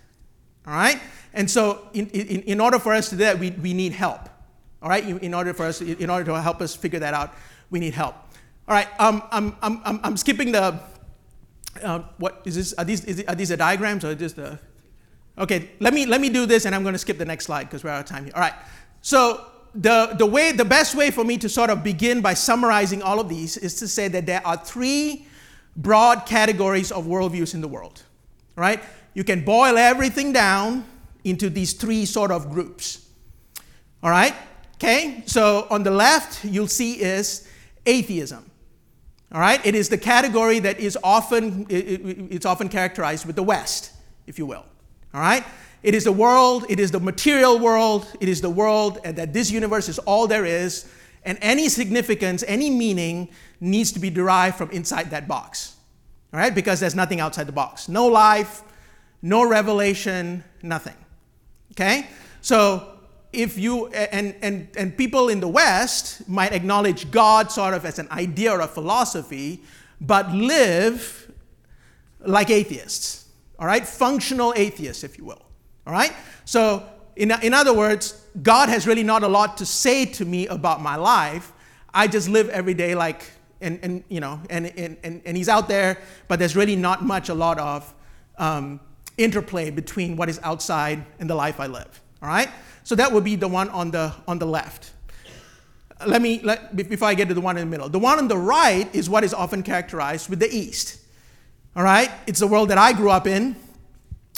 All 0.66 0.74
right? 0.74 1.00
And 1.34 1.50
so, 1.50 1.88
in, 1.94 2.08
in, 2.10 2.42
in 2.42 2.62
order 2.62 2.80
for 2.80 2.94
us 2.94 3.10
to 3.10 3.16
do 3.16 3.24
that, 3.24 3.40
we, 3.40 3.52
we 3.52 3.74
need 3.74 3.94
help. 3.94 4.30
All 4.82 4.90
right? 4.90 5.04
In 5.04 5.34
order 5.34 5.54
for 5.54 5.66
us, 5.66 5.82
in 5.82 6.10
order 6.10 6.26
to 6.26 6.42
help 6.42 6.62
us 6.62 6.76
figure 6.76 7.00
that 7.00 7.14
out, 7.14 7.34
we 7.70 7.80
need 7.80 7.94
help. 7.94 8.16
All 8.66 8.74
right, 8.74 8.88
um, 8.98 9.22
I'm, 9.30 9.56
I'm, 9.62 9.82
I'm, 9.84 10.00
I'm 10.04 10.18
skipping 10.18 10.54
the, 10.54 10.80
uh, 11.84 12.00
what 12.18 12.42
is 12.46 12.56
this? 12.56 12.74
Are 12.74 12.86
these, 12.86 13.04
is 13.04 13.22
are 13.28 13.36
these 13.36 13.50
the 13.50 13.58
diagrams 13.58 14.06
or 14.06 14.16
just 14.16 14.38
the? 14.38 14.58
Okay, 15.38 15.72
let 15.82 15.94
me 15.94 16.06
let 16.06 16.22
me 16.22 16.30
do 16.30 16.46
this, 16.46 16.66
and 16.66 16.74
I'm 16.74 16.84
going 16.84 16.94
to 16.94 17.00
skip 17.00 17.18
the 17.18 17.26
next 17.26 17.46
slide 17.46 17.66
because 17.66 17.84
we're 17.84 17.90
out 17.90 18.00
of 18.00 18.06
time 18.06 18.24
here. 18.24 18.32
All 18.36 18.42
right, 18.42 18.54
so 19.02 19.46
the 19.76 20.16
the 20.18 20.26
way 20.26 20.54
the 20.54 20.64
best 20.64 20.96
way 20.96 21.12
for 21.12 21.26
me 21.26 21.38
to 21.40 21.50
sort 21.50 21.72
of 21.72 21.84
begin 21.84 22.22
by 22.22 22.36
summarizing 22.36 23.02
all 23.02 23.20
of 23.20 23.28
these 23.28 23.58
is 23.58 23.76
to 23.80 23.88
say 23.88 24.08
that 24.08 24.26
there 24.26 24.46
are 24.48 24.56
three 24.56 25.28
broad 25.76 26.26
categories 26.26 26.90
of 26.90 27.06
worldviews 27.06 27.54
in 27.54 27.60
the 27.60 27.68
world. 27.68 28.04
Right? 28.56 28.82
You 29.14 29.26
can 29.26 29.44
boil 29.44 29.78
everything 29.78 30.32
down 30.32 30.86
into 31.24 31.50
these 31.50 31.74
three 31.74 32.06
sort 32.06 32.32
of 32.32 32.50
groups. 32.52 33.08
All 34.02 34.10
right? 34.10 34.36
Okay? 34.76 35.24
So 35.26 35.68
on 35.70 35.84
the 35.84 35.92
left, 35.92 36.44
you'll 36.44 36.68
see 36.68 37.02
is 37.02 37.48
atheism. 37.86 38.50
All 39.32 39.40
right? 39.40 39.66
It 39.66 39.76
is 39.76 39.90
the 39.90 39.98
category 39.98 40.60
that 40.60 40.80
is 40.80 40.98
often, 41.04 41.66
it's 41.70 42.46
often 42.46 42.70
characterized 42.70 43.26
with 43.26 43.36
the 43.36 43.44
West, 43.44 43.92
if 44.28 44.38
you 44.38 44.46
will. 44.46 44.66
All 45.14 45.22
right? 45.22 45.44
It 45.82 45.96
is 45.96 46.06
the 46.06 46.12
world, 46.12 46.66
it 46.70 46.80
is 46.80 46.92
the 46.92 47.00
material 47.00 47.60
world, 47.60 48.08
it 48.22 48.30
is 48.30 48.42
the 48.42 48.50
world 48.50 49.00
and 49.04 49.18
that 49.18 49.34
this 49.34 49.52
universe 49.52 49.90
is 49.90 50.00
all 50.00 50.28
there 50.28 50.46
is, 50.46 50.90
and 51.26 51.38
any 51.42 51.70
significance, 51.70 52.44
any 52.48 52.70
meaning 52.70 53.30
needs 53.60 53.92
to 53.94 54.00
be 54.00 54.10
derived 54.10 54.58
from 54.58 54.70
inside 54.72 55.12
that 55.12 55.28
box. 55.28 55.76
All 56.34 56.40
right? 56.40 56.54
Because 56.54 56.80
there's 56.80 56.96
nothing 56.96 57.20
outside 57.20 57.48
the 57.48 57.54
box. 57.54 57.88
No 57.88 58.08
life, 58.08 58.62
no 59.22 59.48
revelation, 59.48 60.44
nothing. 60.62 60.96
Okay? 61.74 62.08
So 62.42 62.94
if 63.34 63.58
you 63.58 63.88
and, 63.88 64.36
and, 64.42 64.68
and 64.78 64.96
people 64.96 65.30
in 65.30 65.40
the 65.40 65.48
west 65.48 66.28
might 66.30 66.54
acknowledge 66.54 67.10
god 67.10 67.52
sort 67.52 67.74
of 67.74 67.84
as 67.84 67.98
an 67.98 68.08
idea 68.12 68.52
or 68.52 68.62
a 68.62 68.68
philosophy 68.68 69.64
but 70.00 70.32
live 70.32 71.32
like 72.20 72.50
atheists 72.50 73.26
all 73.60 73.68
right? 73.68 73.86
Functional 73.88 74.54
atheists 74.56 75.04
if 75.04 75.18
you 75.18 75.26
will 75.26 75.42
all 75.88 75.94
right? 75.94 76.14
So 76.46 76.88
in, 77.16 77.32
in 77.42 77.54
other 77.54 77.74
words 77.74 78.24
god 78.44 78.70
has 78.70 78.86
really 78.86 79.04
not 79.04 79.24
a 79.24 79.28
lot 79.28 79.58
to 79.58 79.66
say 79.66 80.06
to 80.06 80.26
me 80.26 80.48
about 80.48 80.82
my 80.82 80.96
life. 80.96 81.52
I 81.94 82.08
just 82.08 82.30
live 82.30 82.50
every 82.50 82.74
day 82.76 82.94
like 82.94 83.32
and, 83.62 83.80
and 83.82 84.04
you 84.10 84.20
know 84.20 84.40
and, 84.50 84.68
and, 84.78 84.98
and, 85.04 85.22
and 85.26 85.36
he's 85.36 85.50
out 85.50 85.68
there 85.68 85.98
but 86.28 86.38
there's 86.38 86.56
really 86.56 86.76
not 86.76 87.04
much 87.04 87.30
a 87.30 87.34
lot 87.34 87.58
of 87.58 87.92
um, 88.38 88.80
interplay 89.18 89.70
between 89.70 90.16
what 90.16 90.30
is 90.30 90.40
outside 90.44 91.06
and 91.20 91.30
the 91.30 91.36
life 91.36 91.60
i 91.60 91.68
live 91.68 92.02
all 92.22 92.30
right 92.30 92.50
so 92.84 92.96
that 92.96 93.12
would 93.12 93.24
be 93.24 93.36
the 93.36 93.48
one 93.48 93.70
on 93.70 93.92
the, 93.92 94.14
on 94.28 94.40
the 94.40 94.46
left. 94.46 94.92
Let 96.06 96.22
me, 96.22 96.42
let, 96.42 96.76
before 96.76 97.08
I 97.08 97.14
get 97.14 97.30
to 97.30 97.34
the 97.34 97.42
one 97.42 97.58
in 97.58 97.66
the 97.66 97.72
middle. 97.72 97.88
The 97.88 98.00
one 98.00 98.18
on 98.18 98.28
the 98.28 98.38
right 98.38 98.94
is 98.94 99.10
what 99.10 99.24
is 99.24 99.34
often 99.34 99.64
characterized 99.64 100.30
with 100.30 100.40
the 100.40 100.54
East. 100.54 101.00
All 101.76 101.84
right? 101.84 102.12
It's 102.28 102.42
the 102.42 102.48
world 102.48 102.70
that 102.70 102.78
I 102.78 102.92
grew 102.92 103.10
up 103.10 103.26
in, 103.26 103.56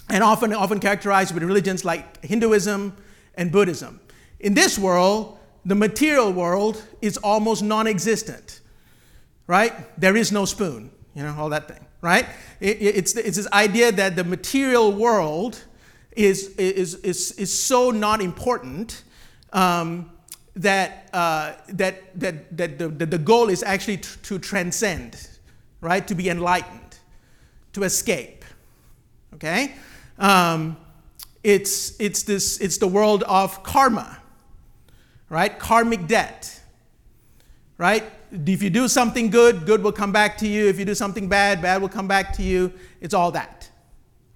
and 0.09 0.23
often, 0.23 0.53
often 0.53 0.79
characterized 0.79 1.33
with 1.33 1.41
religions 1.41 1.83
like 1.83 2.23
Hinduism 2.23 2.95
and 3.33 3.51
Buddhism. 3.51 3.99
In 4.39 4.53
this 4.53 4.77
world, 4.77 5.39
the 5.65 5.73
material 5.73 6.31
world 6.31 6.83
is 7.01 7.17
almost 7.17 7.63
non 7.63 7.87
existent, 7.87 8.61
right? 9.47 9.73
There 9.99 10.15
is 10.15 10.31
no 10.31 10.45
spoon, 10.45 10.91
you 11.15 11.23
know, 11.23 11.35
all 11.35 11.49
that 11.49 11.67
thing, 11.67 11.83
right? 12.05 12.27
It, 12.59 12.77
it's, 12.79 13.15
it's 13.15 13.35
this 13.35 13.51
idea 13.51 13.91
that 13.91 14.15
the 14.15 14.23
material 14.23 14.91
world 14.91 15.59
is, 16.15 16.49
is, 16.49 16.93
is, 16.95 17.31
is 17.31 17.51
so 17.51 17.89
not 17.89 18.21
important 18.21 19.03
um, 19.51 20.11
that, 20.55 21.09
uh, 21.13 21.53
that, 21.69 22.17
that, 22.19 22.55
that 22.55 22.77
the, 22.77 23.05
the 23.07 23.17
goal 23.17 23.49
is 23.49 23.63
actually 23.63 23.97
to, 23.97 24.17
to 24.19 24.39
transcend, 24.39 25.29
right? 25.81 26.07
To 26.07 26.13
be 26.13 26.29
enlightened, 26.29 26.99
to 27.73 27.81
escape. 27.83 28.45
Okay? 29.33 29.73
Um, 30.19 30.77
it's, 31.43 31.99
it's, 31.99 32.21
this, 32.21 32.59
it's 32.59 32.77
the 32.77 32.87
world 32.87 33.23
of 33.23 33.63
karma, 33.63 34.19
right? 35.27 35.57
Karmic 35.57 36.05
debt, 36.05 36.61
right? 37.79 38.03
If 38.45 38.61
you 38.61 38.69
do 38.69 38.87
something 38.87 39.29
good, 39.29 39.65
good 39.65 39.81
will 39.81 39.93
come 39.93 40.11
back 40.11 40.37
to 40.39 40.47
you. 40.47 40.67
If 40.67 40.77
you 40.77 40.83
do 40.83 40.95
something 40.95 41.29
bad, 41.29 41.61
bad 41.61 41.81
will 41.81 41.89
come 41.89 42.07
back 42.07 42.33
to 42.33 42.43
you. 42.43 42.73
It's 42.99 43.13
all 43.13 43.31
that, 43.31 43.69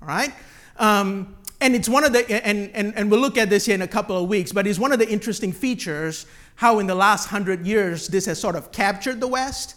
all 0.01 0.07
right? 0.07 0.33
Um, 0.77 1.35
and 1.59 1.75
it's 1.75 1.89
one 1.89 2.05
of 2.05 2.13
the, 2.13 2.29
and, 2.45 2.71
and, 2.73 2.95
and 2.95 3.11
we'll 3.11 3.19
look 3.19 3.37
at 3.37 3.49
this 3.49 3.65
here 3.65 3.75
in 3.75 3.81
a 3.81 3.87
couple 3.87 4.17
of 4.17 4.29
weeks, 4.29 4.53
but 4.53 4.65
it's 4.65 4.79
one 4.79 4.93
of 4.93 4.99
the 4.99 5.09
interesting 5.09 5.51
features 5.51 6.25
how 6.55 6.79
in 6.79 6.87
the 6.87 6.95
last 6.95 7.27
hundred 7.27 7.67
years 7.67 8.07
this 8.07 8.25
has 8.25 8.39
sort 8.39 8.55
of 8.55 8.71
captured 8.71 9.19
the 9.19 9.27
West 9.27 9.75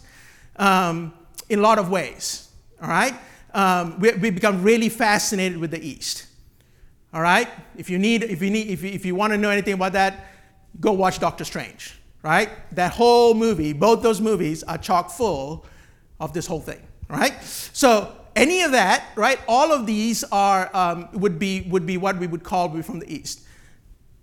um, 0.55 1.13
in 1.49 1.59
a 1.59 1.61
lot 1.61 1.77
of 1.77 1.89
ways. 1.89 2.47
All 2.81 2.87
right? 2.87 3.13
Um, 3.53 3.99
we, 3.99 4.11
we 4.13 4.29
become 4.29 4.63
really 4.63 4.87
fascinated 4.87 5.57
with 5.57 5.71
the 5.71 5.85
East. 5.85 6.27
All 7.13 7.21
right? 7.21 7.49
If 7.75 7.89
you 7.89 7.99
need, 7.99 8.23
if 8.23 8.41
you 8.41 8.49
need, 8.49 8.67
if 8.67 8.83
you, 8.83 8.89
if 8.91 9.05
you 9.05 9.15
want 9.15 9.33
to 9.33 9.37
know 9.37 9.49
anything 9.49 9.73
about 9.73 9.93
that, 9.93 10.27
go 10.79 10.93
watch 10.93 11.19
Doctor 11.19 11.43
Strange. 11.43 11.99
Right? 12.23 12.49
That 12.73 12.93
whole 12.93 13.33
movie, 13.33 13.73
both 13.73 14.01
those 14.01 14.21
movies 14.21 14.63
are 14.63 14.77
chock 14.77 15.11
full 15.11 15.65
of 16.19 16.33
this 16.33 16.47
whole 16.47 16.61
thing. 16.61 16.81
Right? 17.09 17.39
So 17.43 18.15
any 18.35 18.63
of 18.63 18.71
that, 18.71 19.09
right? 19.15 19.39
All 19.47 19.71
of 19.71 19.85
these 19.85 20.23
are, 20.25 20.69
um, 20.73 21.09
would, 21.13 21.37
be, 21.37 21.61
would 21.69 21.85
be 21.85 21.97
what 21.97 22.17
we 22.17 22.27
would 22.27 22.43
call 22.43 22.69
be 22.69 22.81
from 22.81 22.99
the 22.99 23.13
East. 23.13 23.41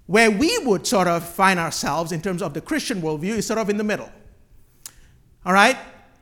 Where 0.06 0.30
we 0.30 0.58
would 0.64 0.86
sort 0.86 1.06
of 1.06 1.28
find 1.28 1.60
ourselves 1.60 2.10
in 2.10 2.20
terms 2.20 2.42
of 2.42 2.52
the 2.54 2.60
Christian 2.60 3.00
worldview 3.00 3.36
is 3.36 3.46
sort 3.46 3.58
of 3.60 3.70
in 3.70 3.76
the 3.76 3.84
middle. 3.84 4.10
All 5.46 5.52
right? 5.52 5.76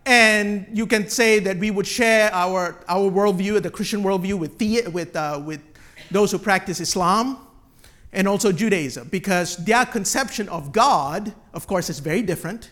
And 0.05 0.67
you 0.73 0.87
can 0.87 1.09
say 1.09 1.39
that 1.39 1.59
we 1.59 1.71
would 1.71 1.87
share 1.87 2.33
our, 2.33 2.83
our 2.89 3.11
worldview, 3.11 3.63
the 3.63 3.71
Christian 3.71 4.03
worldview, 4.03 4.35
with, 4.35 4.59
the, 4.59 4.83
with, 4.89 5.17
uh, 5.17 5.41
with 5.45 5.61
those 6.11 6.33
who 6.33 6.39
practice 6.39 6.81
Islam 6.81 7.39
and 8.13 8.27
also 8.27 8.53
Judaism 8.53 9.09
because 9.09 9.57
their 9.59 9.85
conception 9.85 10.49
of 10.49 10.73
God, 10.73 11.33
of 11.53 11.67
course, 11.67 11.91
is 11.91 11.99
very 11.99 12.23
different. 12.23 12.71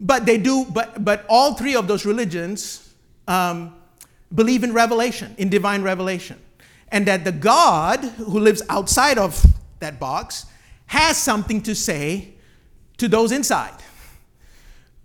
But 0.00 0.26
they 0.26 0.38
do, 0.38 0.64
but, 0.64 1.04
but 1.04 1.24
all 1.28 1.54
three 1.54 1.76
of 1.76 1.86
those 1.86 2.06
religions 2.06 2.94
um, 3.28 3.74
believe 4.34 4.64
in 4.64 4.72
revelation, 4.72 5.34
in 5.38 5.48
divine 5.48 5.82
revelation. 5.82 6.38
And 6.88 7.06
that 7.06 7.24
the 7.24 7.32
God 7.32 8.00
who 8.00 8.40
lives 8.40 8.62
outside 8.68 9.18
of 9.18 9.44
that 9.78 10.00
box 10.00 10.46
has 10.86 11.16
something 11.16 11.62
to 11.62 11.74
say 11.74 12.34
to 12.96 13.08
those 13.08 13.30
inside. 13.30 13.74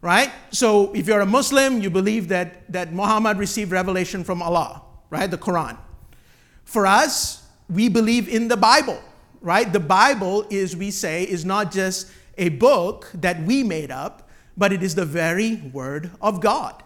Right? 0.02 0.32
So 0.52 0.94
if 0.94 1.08
you're 1.08 1.22
a 1.22 1.26
Muslim, 1.26 1.82
you 1.82 1.90
believe 1.90 2.28
that, 2.30 2.72
that 2.72 2.94
Muhammad 2.94 3.38
received 3.38 3.72
revelation 3.72 4.24
from 4.24 4.42
Allah, 4.42 4.82
right? 5.10 5.30
The 5.30 5.38
Quran. 5.38 5.78
For 6.64 6.86
us, 6.86 7.44
we 7.70 7.90
believe 7.90 8.28
in 8.28 8.48
the 8.48 8.58
Bible, 8.58 9.02
right? 9.41 9.71
The 9.71 9.80
Bible 9.80 10.45
is, 10.50 10.76
we 10.76 10.91
say, 10.91 11.24
is 11.24 11.45
not 11.45 11.71
just 11.71 12.12
a 12.38 12.50
book 12.50 13.10
that 13.13 13.41
we 13.43 13.63
made 13.63 13.91
up, 13.91 14.30
but 14.58 14.71
it 14.71 14.84
is 14.84 14.95
the 14.95 15.06
very 15.06 15.56
word 15.74 16.12
of 16.21 16.41
God. 16.41 16.82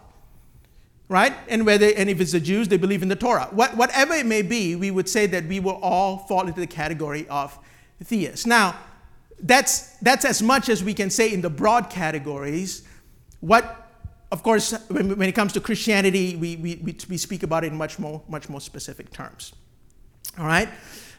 Right? 1.08 1.34
And 1.48 1.66
whether 1.66 1.86
and 1.96 2.08
if 2.08 2.20
it's 2.20 2.32
the 2.32 2.40
Jews, 2.40 2.68
they 2.68 2.76
believe 2.76 3.02
in 3.02 3.08
the 3.08 3.16
Torah. 3.16 3.48
What, 3.50 3.76
whatever 3.76 4.14
it 4.14 4.26
may 4.26 4.42
be, 4.42 4.76
we 4.76 4.92
would 4.92 5.08
say 5.08 5.26
that 5.26 5.46
we 5.46 5.58
will 5.58 5.78
all 5.82 6.18
fall 6.18 6.46
into 6.46 6.60
the 6.60 6.68
category 6.68 7.26
of 7.28 7.58
theists. 8.04 8.46
Now, 8.46 8.76
that's 9.42 9.96
that's 9.96 10.24
as 10.24 10.42
much 10.42 10.68
as 10.68 10.84
we 10.84 10.94
can 10.94 11.10
say 11.10 11.32
in 11.32 11.40
the 11.40 11.50
broad 11.50 11.90
categories. 11.90 12.84
What 13.40 13.90
of 14.32 14.42
course, 14.42 14.72
when, 14.88 15.16
when 15.16 15.28
it 15.28 15.34
comes 15.34 15.52
to 15.54 15.60
Christianity, 15.60 16.36
we, 16.36 16.56
we, 16.56 16.96
we 17.08 17.16
speak 17.16 17.42
about 17.42 17.64
it 17.64 17.72
in 17.72 17.78
much 17.78 17.98
more, 17.98 18.22
much 18.28 18.48
more 18.48 18.60
specific 18.60 19.12
terms. 19.12 19.52
All 20.38 20.46
right? 20.46 20.68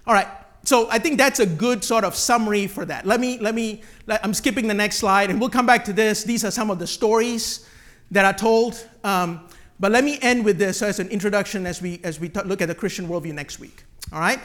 All 0.07 0.13
right. 0.13 0.27
So 0.63 0.87
I 0.91 0.99
think 0.99 1.17
that's 1.17 1.39
a 1.39 1.45
good 1.45 1.83
sort 1.83 2.03
of 2.03 2.15
summary 2.15 2.67
for 2.67 2.85
that. 2.85 3.05
Let 3.05 3.19
me, 3.19 3.39
let 3.39 3.55
me, 3.55 3.81
let, 4.05 4.23
I'm 4.23 4.33
skipping 4.33 4.67
the 4.67 4.73
next 4.73 4.97
slide 4.97 5.29
and 5.29 5.39
we'll 5.39 5.49
come 5.49 5.65
back 5.65 5.83
to 5.85 5.93
this. 5.93 6.23
These 6.23 6.45
are 6.45 6.51
some 6.51 6.69
of 6.69 6.77
the 6.77 6.87
stories 6.87 7.67
that 8.11 8.25
are 8.25 8.33
told. 8.33 8.85
Um, 9.03 9.47
but 9.79 9.91
let 9.91 10.03
me 10.03 10.19
end 10.21 10.45
with 10.45 10.59
this 10.59 10.81
as 10.83 10.99
an 10.99 11.09
introduction 11.09 11.65
as 11.65 11.81
we, 11.81 11.99
as 12.03 12.19
we 12.19 12.29
t- 12.29 12.41
look 12.45 12.61
at 12.61 12.67
the 12.67 12.75
Christian 12.75 13.07
worldview 13.07 13.33
next 13.33 13.59
week. 13.59 13.83
All 14.13 14.19
right? 14.19 14.39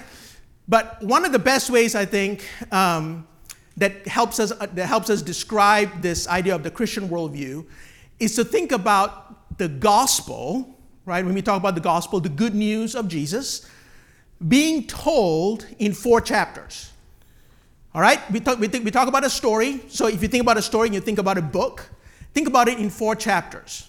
But 0.68 1.02
one 1.02 1.24
of 1.24 1.32
the 1.32 1.38
best 1.38 1.68
ways 1.68 1.94
I 1.94 2.06
think 2.06 2.48
um, 2.72 3.26
that, 3.76 4.08
helps 4.08 4.40
us, 4.40 4.52
uh, 4.52 4.66
that 4.72 4.86
helps 4.86 5.10
us 5.10 5.20
describe 5.20 6.00
this 6.00 6.26
idea 6.28 6.54
of 6.54 6.62
the 6.62 6.70
Christian 6.70 7.08
worldview 7.10 7.66
is 8.18 8.34
to 8.36 8.44
think 8.44 8.72
about 8.72 9.58
the 9.58 9.68
gospel, 9.68 10.78
right? 11.04 11.24
When 11.24 11.34
we 11.34 11.42
talk 11.42 11.58
about 11.58 11.74
the 11.74 11.82
gospel, 11.82 12.20
the 12.20 12.30
good 12.30 12.54
news 12.54 12.94
of 12.94 13.06
Jesus 13.06 13.68
being 14.46 14.86
told 14.86 15.66
in 15.78 15.92
four 15.92 16.20
chapters. 16.20 16.92
All 17.94 18.00
right? 18.00 18.20
We 18.30 18.40
talk, 18.40 18.58
we, 18.58 18.68
think, 18.68 18.84
we 18.84 18.90
talk 18.90 19.08
about 19.08 19.24
a 19.24 19.30
story. 19.30 19.80
So 19.88 20.06
if 20.06 20.20
you 20.22 20.28
think 20.28 20.42
about 20.42 20.58
a 20.58 20.62
story 20.62 20.88
and 20.88 20.94
you 20.94 21.00
think 21.00 21.18
about 21.18 21.38
a 21.38 21.42
book, 21.42 21.88
think 22.34 22.46
about 22.46 22.68
it 22.68 22.78
in 22.78 22.90
four 22.90 23.16
chapters. 23.16 23.88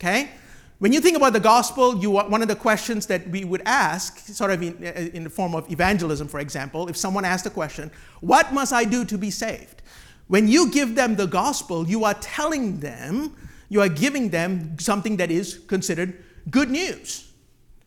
Okay? 0.00 0.30
When 0.78 0.92
you 0.92 1.00
think 1.00 1.16
about 1.16 1.32
the 1.32 1.40
gospel, 1.40 1.98
you 1.98 2.10
one 2.10 2.40
of 2.40 2.46
the 2.46 2.54
questions 2.54 3.06
that 3.06 3.28
we 3.28 3.44
would 3.44 3.62
ask, 3.66 4.18
sort 4.18 4.52
of 4.52 4.62
in, 4.62 4.86
uh, 4.86 5.10
in 5.12 5.24
the 5.24 5.30
form 5.30 5.56
of 5.56 5.68
evangelism, 5.72 6.28
for 6.28 6.38
example, 6.38 6.88
if 6.88 6.96
someone 6.96 7.24
asked 7.24 7.46
a 7.46 7.50
question, 7.50 7.90
What 8.20 8.52
must 8.52 8.72
I 8.72 8.84
do 8.84 9.04
to 9.06 9.18
be 9.18 9.30
saved? 9.32 9.82
When 10.28 10.46
you 10.46 10.70
give 10.70 10.94
them 10.94 11.16
the 11.16 11.26
gospel, 11.26 11.88
you 11.88 12.04
are 12.04 12.14
telling 12.14 12.78
them, 12.78 13.34
you 13.68 13.80
are 13.80 13.88
giving 13.88 14.28
them 14.28 14.78
something 14.78 15.16
that 15.16 15.32
is 15.32 15.58
considered 15.66 16.22
good 16.48 16.70
news, 16.70 17.28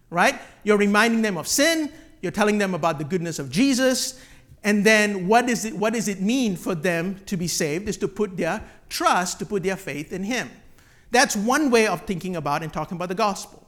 right? 0.10 0.42
You're 0.64 0.78
reminding 0.78 1.22
them 1.22 1.38
of 1.38 1.48
sin, 1.48 1.92
you're 2.22 2.32
telling 2.32 2.58
them 2.58 2.74
about 2.74 2.98
the 2.98 3.04
goodness 3.04 3.40
of 3.40 3.50
Jesus. 3.50 4.20
And 4.64 4.86
then 4.86 5.28
what, 5.28 5.50
is 5.50 5.66
it, 5.66 5.76
what 5.76 5.94
does 5.94 6.08
it 6.08 6.22
mean 6.22 6.56
for 6.56 6.76
them 6.76 7.20
to 7.26 7.36
be 7.36 7.48
saved? 7.48 7.90
Is 7.90 7.98
to 7.98 8.08
put 8.08 8.38
their 8.38 8.64
trust, 8.90 9.40
to 9.40 9.46
put 9.46 9.64
their 9.64 9.76
faith 9.76 10.14
in 10.14 10.24
Him. 10.24 10.50
That's 11.10 11.36
one 11.36 11.72
way 11.72 11.88
of 11.88 12.02
thinking 12.02 12.36
about 12.36 12.64
and 12.64 12.72
talking 12.72 12.96
about 12.96 13.10
the 13.10 13.16
gospel. 13.16 13.68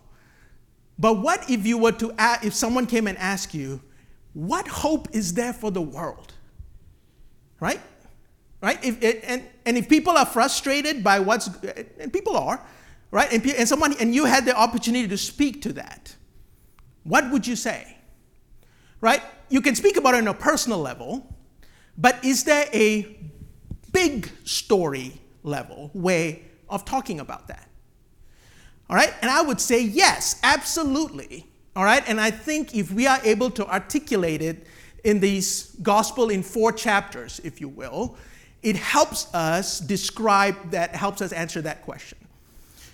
But 1.00 1.16
what 1.16 1.50
if 1.50 1.66
you 1.66 1.78
were 1.78 1.92
to, 1.94 2.14
ask, 2.18 2.46
if 2.46 2.54
someone 2.54 2.86
came 2.86 3.08
and 3.08 3.18
asked 3.18 3.54
you, 3.54 3.82
what 4.34 4.68
hope 4.68 5.08
is 5.12 5.34
there 5.34 5.54
for 5.54 5.72
the 5.72 5.82
world? 5.82 6.34
Right? 7.60 7.82
Right? 8.62 8.80
If, 8.84 9.24
and, 9.28 9.44
and 9.66 9.78
if 9.78 9.90
people 9.90 10.18
are 10.18 10.26
frustrated 10.26 11.04
by 11.04 11.20
what's, 11.20 11.50
and 12.00 12.14
people 12.14 12.38
are, 12.38 12.64
right? 13.12 13.32
And, 13.34 13.46
and 13.46 13.68
someone, 13.68 13.94
and 14.00 14.14
you 14.14 14.26
had 14.26 14.46
the 14.46 14.56
opportunity 14.56 15.08
to 15.08 15.18
speak 15.18 15.62
to 15.64 15.74
that, 15.74 16.16
what 17.04 17.30
would 17.32 17.46
you 17.46 17.56
say? 17.56 17.93
Right? 19.04 19.22
You 19.50 19.60
can 19.60 19.76
speak 19.76 19.98
about 19.98 20.16
it 20.16 20.20
on 20.20 20.30
a 20.30 20.34
personal 20.34 20.80
level, 20.80 21.36
but 21.98 22.24
is 22.24 22.46
there 22.46 22.68
a 22.74 23.18
big 23.92 24.30
story 24.46 25.20
level 25.44 25.92
way 25.94 26.44
of 26.70 26.86
talking 26.86 27.20
about 27.20 27.50
that? 27.50 27.68
All 28.90 28.96
right? 28.96 29.14
And 29.22 29.30
I 29.30 29.42
would 29.42 29.60
say 29.60 29.82
yes, 29.84 30.40
absolutely. 30.42 31.46
All 31.76 31.84
right? 31.84 32.02
And 32.08 32.20
I 32.20 32.32
think 32.32 32.74
if 32.74 32.92
we 32.92 33.06
are 33.06 33.20
able 33.26 33.52
to 33.52 33.68
articulate 33.68 34.42
it 34.42 34.68
in 35.04 35.20
these 35.20 35.76
gospel 35.82 36.30
in 36.30 36.42
four 36.42 36.72
chapters, 36.72 37.42
if 37.44 37.60
you 37.60 37.68
will, 37.68 38.16
it 38.62 38.78
helps 38.78 39.34
us 39.36 39.82
describe 39.82 40.72
that, 40.72 40.96
helps 40.96 41.22
us 41.22 41.34
answer 41.34 41.62
that 41.62 41.82
question. 41.82 42.18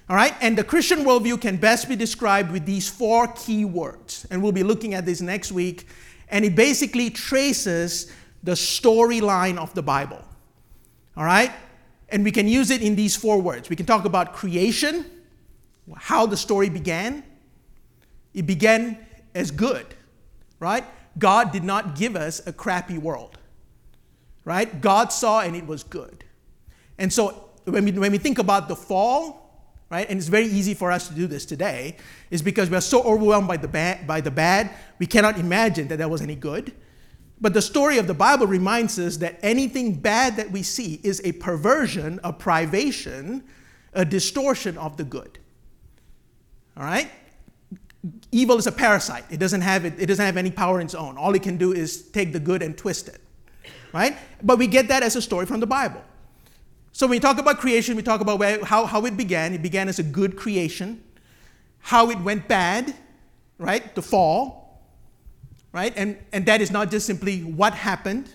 All 0.09 0.15
right? 0.15 0.33
And 0.41 0.57
the 0.57 0.63
Christian 0.63 0.99
worldview 0.99 1.39
can 1.39 1.57
best 1.57 1.87
be 1.87 1.95
described 1.95 2.51
with 2.51 2.65
these 2.65 2.89
four 2.89 3.27
key 3.27 3.63
words. 3.63 4.25
And 4.31 4.41
we'll 4.41 4.51
be 4.51 4.63
looking 4.63 4.95
at 4.95 5.05
this 5.05 5.21
next 5.21 5.51
week. 5.51 5.87
And 6.29 6.43
it 6.43 6.55
basically 6.55 7.11
traces 7.11 8.11
the 8.41 8.53
storyline 8.53 9.57
of 9.57 9.73
the 9.75 9.83
Bible. 9.83 10.23
All 11.15 11.25
right? 11.25 11.51
And 12.09 12.23
we 12.23 12.31
can 12.31 12.47
use 12.47 12.71
it 12.71 12.81
in 12.81 12.95
these 12.95 13.15
four 13.15 13.39
words. 13.39 13.69
We 13.69 13.75
can 13.75 13.85
talk 13.85 14.05
about 14.05 14.33
creation, 14.33 15.05
how 15.95 16.25
the 16.25 16.37
story 16.37 16.69
began. 16.69 17.23
It 18.33 18.47
began 18.47 18.97
as 19.35 19.51
good, 19.51 19.85
right? 20.59 20.85
God 21.19 21.51
did 21.51 21.63
not 21.63 21.95
give 21.95 22.15
us 22.15 22.45
a 22.47 22.53
crappy 22.53 22.97
world, 22.97 23.37
right? 24.43 24.81
God 24.81 25.11
saw 25.11 25.41
and 25.41 25.55
it 25.55 25.67
was 25.67 25.83
good. 25.83 26.23
And 26.97 27.11
so 27.11 27.49
when 27.65 27.85
we, 27.85 27.91
when 27.91 28.11
we 28.11 28.17
think 28.17 28.39
about 28.39 28.67
the 28.67 28.75
fall, 28.75 29.38
right? 29.89 30.07
And 30.09 30.17
it's 30.19 30.27
very 30.27 30.47
easy 30.47 30.73
for 30.73 30.91
us 30.91 31.07
to 31.07 31.13
do 31.13 31.27
this 31.27 31.45
today, 31.45 31.97
is 32.29 32.41
because 32.41 32.69
we 32.69 32.77
are 32.77 32.81
so 32.81 33.01
overwhelmed 33.03 33.47
by 33.47 33.57
the 33.57 33.67
bad, 33.67 34.05
by 34.05 34.21
the 34.21 34.31
bad, 34.31 34.71
we 34.99 35.05
cannot 35.05 35.39
imagine 35.39 35.87
that 35.87 35.97
there 35.97 36.09
was 36.09 36.21
any 36.21 36.35
good. 36.35 36.73
But 37.41 37.53
the 37.53 37.61
story 37.61 37.97
of 37.97 38.07
the 38.07 38.13
Bible 38.13 38.47
reminds 38.47 38.99
us 38.99 39.17
that 39.17 39.39
anything 39.41 39.95
bad 39.95 40.35
that 40.35 40.51
we 40.51 40.61
see 40.61 40.99
is 41.03 41.21
a 41.23 41.31
perversion, 41.33 42.19
a 42.23 42.33
privation, 42.33 43.43
a 43.93 44.03
distortion 44.03 44.77
of 44.77 44.97
the 44.97 45.05
good. 45.05 45.39
All 46.75 46.83
right? 46.83 47.09
Evil 48.31 48.57
is 48.57 48.67
a 48.67 48.71
parasite. 48.71 49.25
It 49.29 49.39
doesn't 49.39 49.61
have 49.61 49.85
it, 49.85 49.93
it 49.97 50.05
doesn't 50.05 50.25
have 50.25 50.37
any 50.37 50.51
power 50.51 50.79
in 50.79 50.85
its 50.85 50.95
own. 50.95 51.17
All 51.17 51.33
it 51.33 51.43
can 51.43 51.57
do 51.57 51.73
is 51.73 52.03
take 52.09 52.31
the 52.31 52.39
good 52.39 52.61
and 52.61 52.77
twist 52.77 53.07
it. 53.07 53.21
Right? 53.93 54.17
But 54.43 54.59
we 54.59 54.67
get 54.67 54.87
that 54.89 55.01
as 55.01 55.15
a 55.15 55.21
story 55.21 55.45
from 55.45 55.59
the 55.59 55.67
Bible. 55.67 56.01
So 56.91 57.05
when 57.05 57.11
we 57.11 57.19
talk 57.19 57.37
about 57.37 57.59
creation, 57.59 57.95
we 57.95 58.03
talk 58.03 58.21
about 58.21 58.39
where, 58.39 58.63
how, 58.63 58.85
how 58.85 59.05
it 59.05 59.15
began. 59.15 59.53
It 59.53 59.61
began 59.61 59.87
as 59.87 59.99
a 59.99 60.03
good 60.03 60.35
creation, 60.35 61.03
how 61.79 62.09
it 62.09 62.19
went 62.19 62.47
bad, 62.47 62.95
right? 63.57 63.93
The 63.95 64.01
fall, 64.01 64.81
right? 65.71 65.93
And, 65.95 66.17
and 66.33 66.45
that 66.45 66.61
is 66.61 66.71
not 66.71 66.91
just 66.91 67.05
simply 67.05 67.41
what 67.41 67.73
happened, 67.73 68.33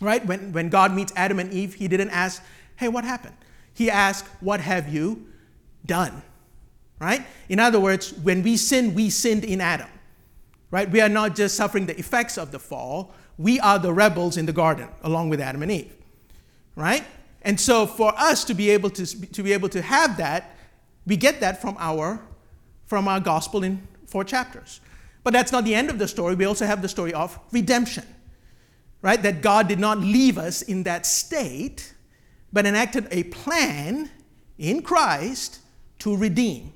right? 0.00 0.24
When, 0.24 0.52
when 0.52 0.68
God 0.68 0.92
meets 0.92 1.12
Adam 1.14 1.38
and 1.38 1.52
Eve, 1.52 1.74
he 1.74 1.88
didn't 1.88 2.10
ask, 2.10 2.42
hey, 2.76 2.88
what 2.88 3.04
happened? 3.04 3.36
He 3.74 3.90
asked, 3.90 4.26
what 4.40 4.60
have 4.60 4.92
you 4.92 5.26
done? 5.86 6.22
Right? 6.98 7.26
In 7.48 7.58
other 7.58 7.80
words, 7.80 8.12
when 8.12 8.42
we 8.42 8.56
sin, 8.56 8.94
we 8.94 9.10
sinned 9.10 9.44
in 9.44 9.60
Adam. 9.60 9.88
Right? 10.70 10.90
We 10.90 11.00
are 11.00 11.08
not 11.08 11.34
just 11.34 11.56
suffering 11.56 11.86
the 11.86 11.98
effects 11.98 12.38
of 12.38 12.50
the 12.50 12.58
fall, 12.58 13.12
we 13.38 13.60
are 13.60 13.78
the 13.78 13.92
rebels 13.92 14.36
in 14.36 14.46
the 14.46 14.52
garden 14.52 14.88
along 15.02 15.28
with 15.28 15.40
Adam 15.40 15.62
and 15.62 15.72
Eve. 15.72 15.92
Right? 16.76 17.04
And 17.42 17.60
so 17.60 17.86
for 17.86 18.12
us 18.16 18.44
to 18.44 18.54
be 18.54 18.70
able 18.70 18.90
to, 18.90 19.32
to 19.32 19.42
be 19.42 19.52
able 19.52 19.68
to 19.70 19.82
have 19.82 20.16
that, 20.16 20.56
we 21.06 21.16
get 21.16 21.40
that 21.40 21.60
from 21.60 21.76
our, 21.78 22.20
from 22.86 23.08
our 23.08 23.20
gospel 23.20 23.64
in 23.64 23.86
four 24.06 24.24
chapters. 24.24 24.80
But 25.24 25.32
that's 25.32 25.52
not 25.52 25.64
the 25.64 25.74
end 25.74 25.90
of 25.90 25.98
the 25.98 26.08
story. 26.08 26.34
We 26.34 26.44
also 26.44 26.66
have 26.66 26.82
the 26.82 26.88
story 26.88 27.12
of 27.12 27.38
redemption, 27.50 28.04
right? 29.00 29.20
That 29.22 29.42
God 29.42 29.68
did 29.68 29.78
not 29.78 29.98
leave 29.98 30.38
us 30.38 30.62
in 30.62 30.84
that 30.84 31.06
state, 31.06 31.92
but 32.52 32.66
enacted 32.66 33.08
a 33.10 33.24
plan 33.24 34.10
in 34.58 34.82
Christ 34.82 35.58
to 36.00 36.16
redeem, 36.16 36.72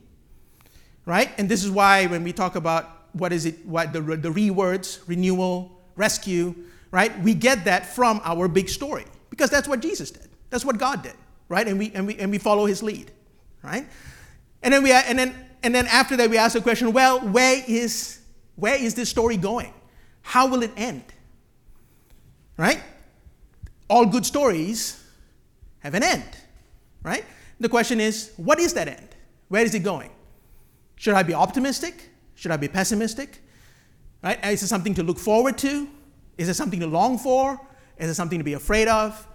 right? 1.05 1.31
And 1.39 1.49
this 1.49 1.65
is 1.65 1.71
why 1.71 2.07
when 2.07 2.25
we 2.25 2.33
talk 2.33 2.57
about 2.57 3.09
what 3.13 3.33
is 3.33 3.47
it, 3.47 3.65
what 3.67 3.93
the, 3.93 4.01
the 4.01 4.31
re 4.31 4.51
words, 4.51 5.01
renewal, 5.07 5.81
rescue, 5.97 6.55
right? 6.91 7.19
We 7.21 7.35
get 7.35 7.65
that 7.65 7.87
from 7.87 8.21
our 8.25 8.49
big 8.49 8.69
story 8.69 9.05
because 9.31 9.51
that's 9.51 9.69
what 9.69 9.81
Jesus 9.81 10.11
did. 10.11 10.26
That's 10.51 10.65
what 10.65 10.79
God 10.79 11.03
did, 11.03 11.15
right? 11.49 11.67
And 11.67 11.79
we, 11.79 11.91
and 11.95 12.07
we, 12.07 12.17
and 12.17 12.31
we 12.31 12.39
follow 12.39 12.67
his 12.67 12.83
lead, 12.83 13.11
right? 13.63 13.87
And 14.63 14.73
then, 14.73 14.83
we, 14.83 14.93
and, 14.93 15.19
then, 15.19 15.35
and 15.63 15.75
then 15.75 15.87
after 15.87 16.17
that, 16.17 16.31
we 16.31 16.39
ask 16.39 16.55
the 16.55 16.61
question 16.61 16.93
well, 16.93 17.21
where 17.21 17.63
is, 17.67 18.21
where 18.57 18.77
is 18.77 18.95
this 18.95 19.09
story 19.09 19.37
going? 19.37 19.73
How 20.23 20.47
will 20.49 20.63
it 20.63 20.73
end? 20.77 21.05
right? 22.57 22.83
All 23.89 24.07
good 24.07 24.27
stories 24.27 25.03
have 25.81 25.95
an 25.95 26.03
end, 26.03 26.25
right? 27.03 27.25
The 27.61 27.69
question 27.69 28.01
is, 28.01 28.33
what 28.37 28.59
is 28.59 28.75
that 28.75 28.89
end? 28.89 29.09
Where 29.49 29.65
is 29.65 29.75
it 29.75 29.81
going? 29.81 30.11
Should 30.97 31.15
I 31.15 31.23
be 31.23 31.35
optimistic? 31.35 32.11
Should 32.35 32.51
I 32.51 32.57
be 32.57 32.69
pessimistic? 32.69 33.43
Right? 34.23 34.45
Is 34.47 34.63
it 34.63 34.69
something 34.69 34.95
to 34.95 35.03
look 35.03 35.19
forward 35.19 35.57
to? 35.59 35.89
Is 36.37 36.49
it 36.49 36.55
something 36.55 36.81
to 36.81 36.87
long 36.87 37.19
for? 37.19 37.61
Is 37.99 38.11
it 38.11 38.15
something 38.15 38.39
to 38.39 38.45
be 38.45 38.55
afraid 38.55 38.89
of? 38.89 39.27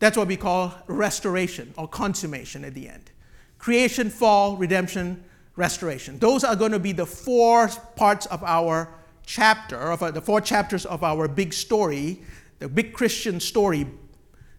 That's 0.00 0.16
what 0.16 0.26
we 0.26 0.36
call 0.36 0.74
restoration 0.86 1.72
or 1.76 1.86
consummation 1.86 2.64
at 2.64 2.74
the 2.74 2.88
end. 2.88 3.12
Creation, 3.58 4.08
fall, 4.08 4.56
redemption, 4.56 5.22
restoration. 5.56 6.18
Those 6.18 6.42
are 6.42 6.56
going 6.56 6.72
to 6.72 6.78
be 6.78 6.92
the 6.92 7.06
four 7.06 7.68
parts 7.96 8.24
of 8.26 8.42
our 8.42 8.88
chapter, 9.26 9.76
of 9.76 10.14
the 10.14 10.22
four 10.22 10.40
chapters 10.40 10.86
of 10.86 11.04
our 11.04 11.28
big 11.28 11.52
story, 11.52 12.22
the 12.58 12.68
big 12.68 12.94
Christian 12.94 13.38
story 13.38 13.86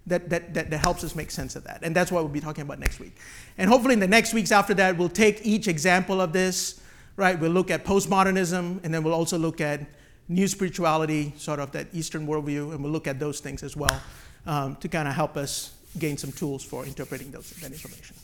that, 0.06 0.30
that, 0.30 0.54
that, 0.54 0.70
that, 0.70 0.78
helps 0.78 1.04
us 1.04 1.16
make 1.16 1.32
sense 1.32 1.56
of 1.56 1.64
that. 1.64 1.80
And 1.82 1.96
that's 1.96 2.12
what 2.12 2.24
we'll 2.24 2.32
be 2.32 2.40
talking 2.40 2.62
about 2.62 2.80
next 2.80 3.00
week. 3.00 3.18
And 3.58 3.68
hopefully, 3.68 3.94
in 3.94 4.00
the 4.00 4.08
next 4.08 4.34
weeks 4.34 4.52
after 4.52 4.76
that, 4.76 4.98
we'll 4.98 5.10
take 5.10 5.44
each 5.44 5.68
example 5.68 6.22
of 6.22 6.34
this, 6.34 6.82
right? 7.16 7.40
We'll 7.40 7.52
look 7.52 7.72
at 7.72 7.84
postmodernism, 7.84 8.84
and 8.84 8.94
then 8.94 9.04
we'll 9.04 9.14
also 9.14 9.38
look 9.38 9.60
at 9.60 9.82
new 10.28 10.48
spirituality, 10.48 11.34
sort 11.38 11.60
of 11.60 11.72
that 11.72 11.88
Eastern 11.94 12.28
worldview, 12.28 12.74
and 12.74 12.84
we'll 12.84 12.94
look 12.94 13.08
at 13.08 13.20
those 13.20 13.40
things 13.40 13.64
as 13.64 13.76
well 13.76 14.02
um, 14.46 14.76
to 14.78 14.88
kind 14.88 15.08
of 15.08 15.14
help 15.14 15.38
us 15.38 15.74
gain 15.98 16.18
some 16.18 16.32
tools 16.32 16.64
for 16.64 16.86
interpreting 16.86 17.32
those, 17.32 17.50
that 17.52 17.72
information. 17.72 18.16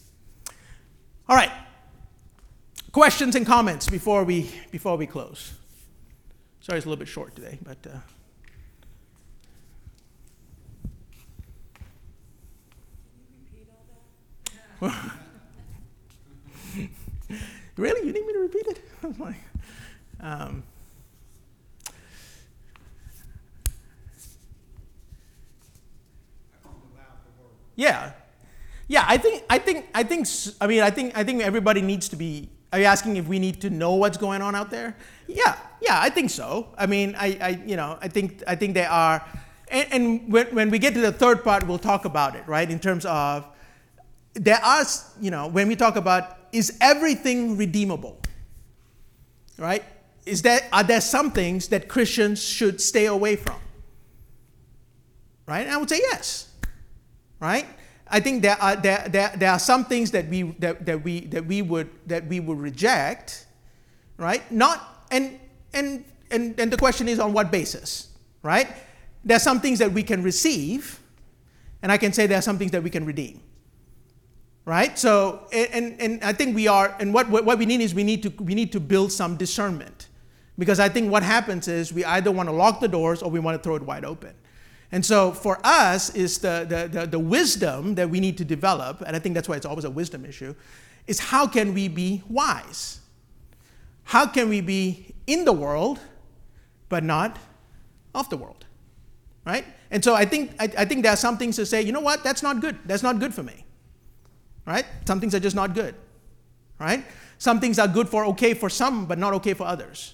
All 1.30 1.36
right. 1.36 1.52
Questions 2.92 3.36
and 3.36 3.46
comments 3.46 3.90
before 3.90 4.24
we, 4.24 4.50
before 4.72 4.96
we 4.98 5.06
close. 5.06 5.54
Sorry, 6.62 6.78
it's 6.78 6.86
a 6.86 6.90
little 6.90 7.00
bit 7.00 7.08
short 7.08 7.36
today, 7.36 7.60
but. 7.64 7.78
Uh, 7.88 8.00
really? 17.78 18.08
You 18.08 18.14
need 18.14 18.26
me 18.26 18.34
to 18.34 18.40
repeat 18.40 18.68
it? 18.68 18.82
um, 20.20 20.64
yeah, 27.78 28.12
yeah. 28.90 29.06
I 29.08 29.18
think. 29.18 29.44
I 29.50 29.58
think. 29.58 29.86
I 29.96 30.04
think. 30.04 30.28
I 30.60 30.68
mean, 30.68 30.82
I 30.82 30.90
think. 30.90 31.18
I 31.18 31.24
think 31.24 31.42
everybody 31.42 31.82
needs 31.82 32.10
to 32.10 32.18
be. 32.18 32.50
Are 32.74 32.80
you 32.80 32.86
asking 32.86 33.16
if 33.16 33.28
we 33.28 33.40
need 33.40 33.62
to 33.62 33.70
know 33.70 33.94
what's 33.96 34.18
going 34.18 34.42
on 34.42 34.54
out 34.54 34.70
there? 34.70 34.98
Yeah, 35.28 35.56
yeah. 35.82 36.02
I 36.02 36.10
think 36.10 36.30
so. 36.30 36.68
I 36.78 36.86
mean, 36.86 37.16
I, 37.18 37.38
I 37.40 37.50
you 37.66 37.78
know, 37.78 37.98
I 38.02 38.10
think. 38.10 38.44
I 38.46 38.56
think 38.56 38.74
there 38.74 38.90
are. 38.90 39.24
And, 39.70 39.88
and 39.94 40.32
when, 40.32 40.48
when 40.56 40.70
we 40.70 40.80
get 40.80 40.94
to 40.94 41.02
the 41.02 41.12
third 41.12 41.44
part, 41.44 41.68
we'll 41.68 41.78
talk 41.78 42.06
about 42.06 42.36
it, 42.36 42.46
right? 42.48 42.70
In 42.70 42.80
terms 42.80 43.06
of 43.06 43.48
there 44.34 44.64
are, 44.64 44.84
you 45.20 45.32
know, 45.32 45.48
when 45.48 45.68
we 45.68 45.76
talk 45.76 45.96
about 45.96 46.38
is 46.52 46.78
everything 46.82 47.58
redeemable? 47.58 48.20
Right? 49.58 49.84
Is 50.26 50.42
there, 50.42 50.62
are 50.72 50.84
there 50.84 51.02
some 51.02 51.32
things 51.32 51.70
that 51.70 51.88
Christians 51.88 52.44
should 52.44 52.82
stay 52.82 53.06
away 53.06 53.36
from? 53.36 53.56
Right? 55.48 55.66
And 55.66 55.72
I 55.72 55.78
would 55.78 55.90
say 55.90 56.00
yes. 56.00 56.47
Right? 57.40 57.66
I 58.10 58.20
think 58.20 58.42
there 58.42 58.60
are, 58.62 58.76
there, 58.76 59.06
there, 59.10 59.34
there 59.36 59.52
are 59.52 59.60
some 59.60 59.86
things 59.86 60.12
that 60.12 60.28
we, 60.28 60.44
that, 60.60 60.86
that, 60.86 61.04
we, 61.04 61.22
that, 61.28 61.46
we 61.46 61.62
would, 61.62 61.90
that 62.08 62.26
we 62.28 62.40
would 62.40 62.60
reject, 62.60 63.46
right? 64.18 64.50
Not, 64.52 65.06
and, 65.12 65.40
and, 65.74 66.06
and, 66.32 66.58
and 66.60 66.72
the 66.72 66.78
question 66.78 67.08
is 67.10 67.20
on 67.20 67.34
what 67.34 67.52
basis, 67.52 68.08
right? 68.44 68.68
There 69.26 69.36
are 69.36 69.42
some 69.42 69.60
things 69.60 69.80
that 69.80 69.92
we 69.92 70.04
can 70.04 70.24
receive, 70.24 71.00
and 71.82 71.92
I 71.92 71.98
can 71.98 72.14
say 72.14 72.28
there 72.28 72.40
are 72.40 72.42
some 72.42 72.58
things 72.58 72.72
that 72.72 72.82
we 72.82 72.90
can 72.90 73.06
redeem 73.06 73.42
right 74.68 75.00
so 75.00 75.48
and, 75.54 75.96
and 76.02 76.22
i 76.26 76.34
think 76.34 76.54
we 76.54 76.68
are 76.68 76.94
and 77.00 77.14
what, 77.14 77.30
what 77.30 77.58
we 77.58 77.66
need 77.66 77.80
is 77.80 77.96
we 77.96 78.04
need 78.04 78.22
to 78.22 78.30
we 78.44 78.54
need 78.54 78.70
to 78.70 78.82
build 78.82 79.14
some 79.14 79.38
discernment 79.38 80.10
because 80.60 80.78
i 80.78 80.90
think 80.90 81.10
what 81.10 81.24
happens 81.24 81.70
is 81.70 81.94
we 81.94 82.04
either 82.04 82.32
want 82.32 82.50
to 82.50 82.54
lock 82.54 82.82
the 82.82 82.88
doors 82.88 83.24
or 83.24 83.32
we 83.32 83.40
want 83.40 83.58
to 83.58 83.64
throw 83.64 83.76
it 83.76 83.82
wide 83.82 84.04
open 84.04 84.36
and 84.92 85.06
so 85.06 85.32
for 85.32 85.60
us 85.64 86.16
is 86.16 86.40
the, 86.40 86.66
the, 86.68 87.00
the, 87.00 87.08
the 87.08 87.20
wisdom 87.20 87.96
that 87.96 88.10
we 88.10 88.20
need 88.20 88.38
to 88.38 88.46
develop 88.46 89.02
and 89.06 89.16
i 89.16 89.20
think 89.20 89.36
that's 89.36 89.50
why 89.50 89.56
it's 89.56 89.66
always 89.66 89.86
a 89.86 89.90
wisdom 89.90 90.26
issue 90.26 90.54
is 91.08 91.20
how 91.20 91.48
can 91.48 91.74
we 91.74 91.88
be 91.88 92.24
wise 92.30 93.00
how 94.04 94.26
can 94.26 94.50
we 94.50 94.62
be 94.62 95.14
in 95.26 95.46
the 95.46 95.54
world 95.54 96.00
but 96.90 97.04
not 97.04 97.38
of 98.16 98.30
the 98.30 98.38
world 98.38 98.66
right 99.46 99.66
and 99.92 100.04
so 100.04 100.14
i 100.14 100.26
think 100.26 100.52
I, 100.60 100.70
I 100.78 100.86
think 100.86 101.04
there 101.04 101.14
are 101.14 101.18
some 101.18 101.38
things 101.38 101.56
to 101.58 101.66
say 101.66 101.82
you 101.82 101.92
know 101.92 102.02
what 102.02 102.24
that's 102.24 102.44
not 102.44 102.62
good 102.62 102.78
that's 102.86 103.04
not 103.04 103.20
good 103.20 103.34
for 103.34 103.44
me 103.44 103.66
right? 104.68 104.86
Some 105.06 105.20
things 105.20 105.34
are 105.34 105.40
just 105.40 105.56
not 105.56 105.74
good, 105.74 105.96
right? 106.80 107.04
Some 107.40 107.60
things 107.60 107.80
are 107.80 107.88
good 107.88 108.10
for 108.10 108.26
okay 108.26 108.54
for 108.54 108.70
some, 108.70 109.06
but 109.06 109.18
not 109.18 109.34
okay 109.36 109.54
for 109.54 109.66
others. 109.66 110.14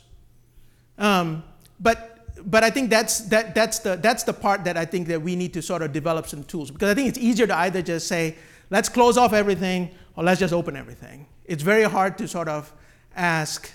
Um, 0.97 1.43
but 1.79 2.12
but 2.45 2.63
I 2.63 2.69
think 2.69 2.89
that's 2.89 3.19
that 3.29 3.55
that's 3.55 3.79
the 3.79 3.95
that's 3.95 4.23
the 4.23 4.33
part 4.33 4.63
that 4.65 4.77
I 4.77 4.85
think 4.85 5.07
that 5.07 5.21
we 5.21 5.35
need 5.35 5.53
to 5.53 5.61
sort 5.61 5.81
of 5.81 5.93
develop 5.93 6.27
some 6.27 6.43
tools 6.43 6.71
because 6.71 6.89
I 6.89 6.93
think 6.93 7.09
it's 7.09 7.17
easier 7.17 7.47
to 7.47 7.57
either 7.57 7.81
just 7.81 8.07
say 8.07 8.35
let's 8.69 8.89
close 8.89 9.17
off 9.17 9.33
everything 9.33 9.91
or 10.15 10.23
let's 10.23 10.39
just 10.39 10.53
open 10.53 10.75
everything. 10.75 11.27
It's 11.45 11.63
very 11.63 11.83
hard 11.83 12.17
to 12.19 12.27
sort 12.27 12.47
of 12.47 12.71
ask, 13.15 13.69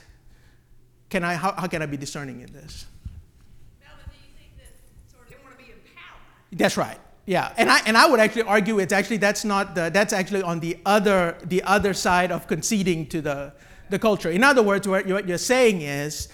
can 1.11 1.25
I 1.25 1.35
how, 1.35 1.53
how 1.53 1.67
can 1.67 1.83
I 1.83 1.87
be 1.87 1.97
discerning 1.97 2.41
in 2.41 2.53
this? 2.53 2.87
Melvin, 3.81 4.05
do 4.11 4.17
you 4.17 4.33
think 4.39 4.57
that 4.59 4.75
sort 5.11 5.29
of 5.29 5.45
want 5.45 5.59
to 5.59 5.65
be 5.65 5.71
empowered? 5.71 6.59
That's 6.59 6.77
right. 6.77 6.99
Yeah, 7.27 7.53
and 7.59 7.71
I, 7.71 7.81
and 7.85 7.95
I 7.95 8.09
would 8.09 8.21
actually 8.21 8.45
argue 8.45 8.79
it's 8.79 8.93
actually 8.93 9.19
that's 9.19 9.45
not 9.45 9.75
the, 9.75 9.91
that's 9.91 10.15
actually 10.15 10.43
on 10.43 10.61
the 10.61 10.79
other 10.87 11.37
the 11.45 11.63
other 11.63 11.93
side 11.93 12.33
of 12.33 12.47
conceding 12.47 13.07
to 13.09 13.21
the 13.21 13.53
the 13.91 13.99
culture. 13.99 14.31
In 14.31 14.45
other 14.45 14.63
words, 14.63 14.87
what 14.89 15.07
you're, 15.07 15.39
saying 15.39 15.83
is 15.83 16.29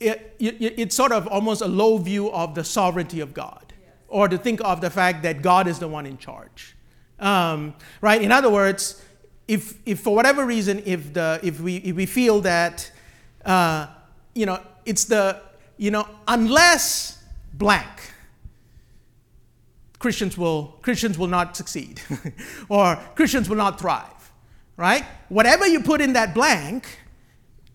it, 0.00 0.36
it, 0.38 0.74
it's 0.78 0.94
sort 0.94 1.12
of 1.12 1.26
almost 1.26 1.62
a 1.62 1.68
low 1.68 1.98
view 1.98 2.30
of 2.30 2.54
the 2.54 2.64
sovereignty 2.64 3.20
of 3.20 3.32
God, 3.34 3.72
or 4.08 4.28
to 4.28 4.38
think 4.38 4.60
of 4.64 4.80
the 4.80 4.90
fact 4.90 5.22
that 5.22 5.42
God 5.42 5.66
is 5.66 5.78
the 5.78 5.88
one 5.88 6.06
in 6.06 6.18
charge, 6.18 6.76
um, 7.18 7.74
right? 8.00 8.20
In 8.20 8.32
other 8.32 8.50
words, 8.50 9.02
if 9.48 9.78
if 9.86 10.00
for 10.00 10.14
whatever 10.14 10.44
reason 10.44 10.82
if 10.84 11.12
the 11.12 11.40
if 11.42 11.60
we 11.60 11.76
if 11.76 11.96
we 11.96 12.06
feel 12.06 12.40
that 12.42 12.90
uh, 13.44 13.86
you 14.34 14.46
know 14.46 14.60
it's 14.84 15.04
the 15.04 15.40
you 15.76 15.90
know 15.90 16.08
unless 16.26 17.22
blank 17.54 18.12
Christians 19.98 20.36
will, 20.36 20.78
Christians 20.82 21.18
will 21.18 21.26
not 21.26 21.56
succeed. 21.56 22.00
Or 22.68 22.96
Christians 23.14 23.48
will 23.48 23.56
not 23.56 23.80
thrive, 23.80 24.30
right? 24.76 25.04
Whatever 25.28 25.66
you 25.66 25.80
put 25.80 26.00
in 26.00 26.12
that 26.12 26.34
blank 26.34 27.00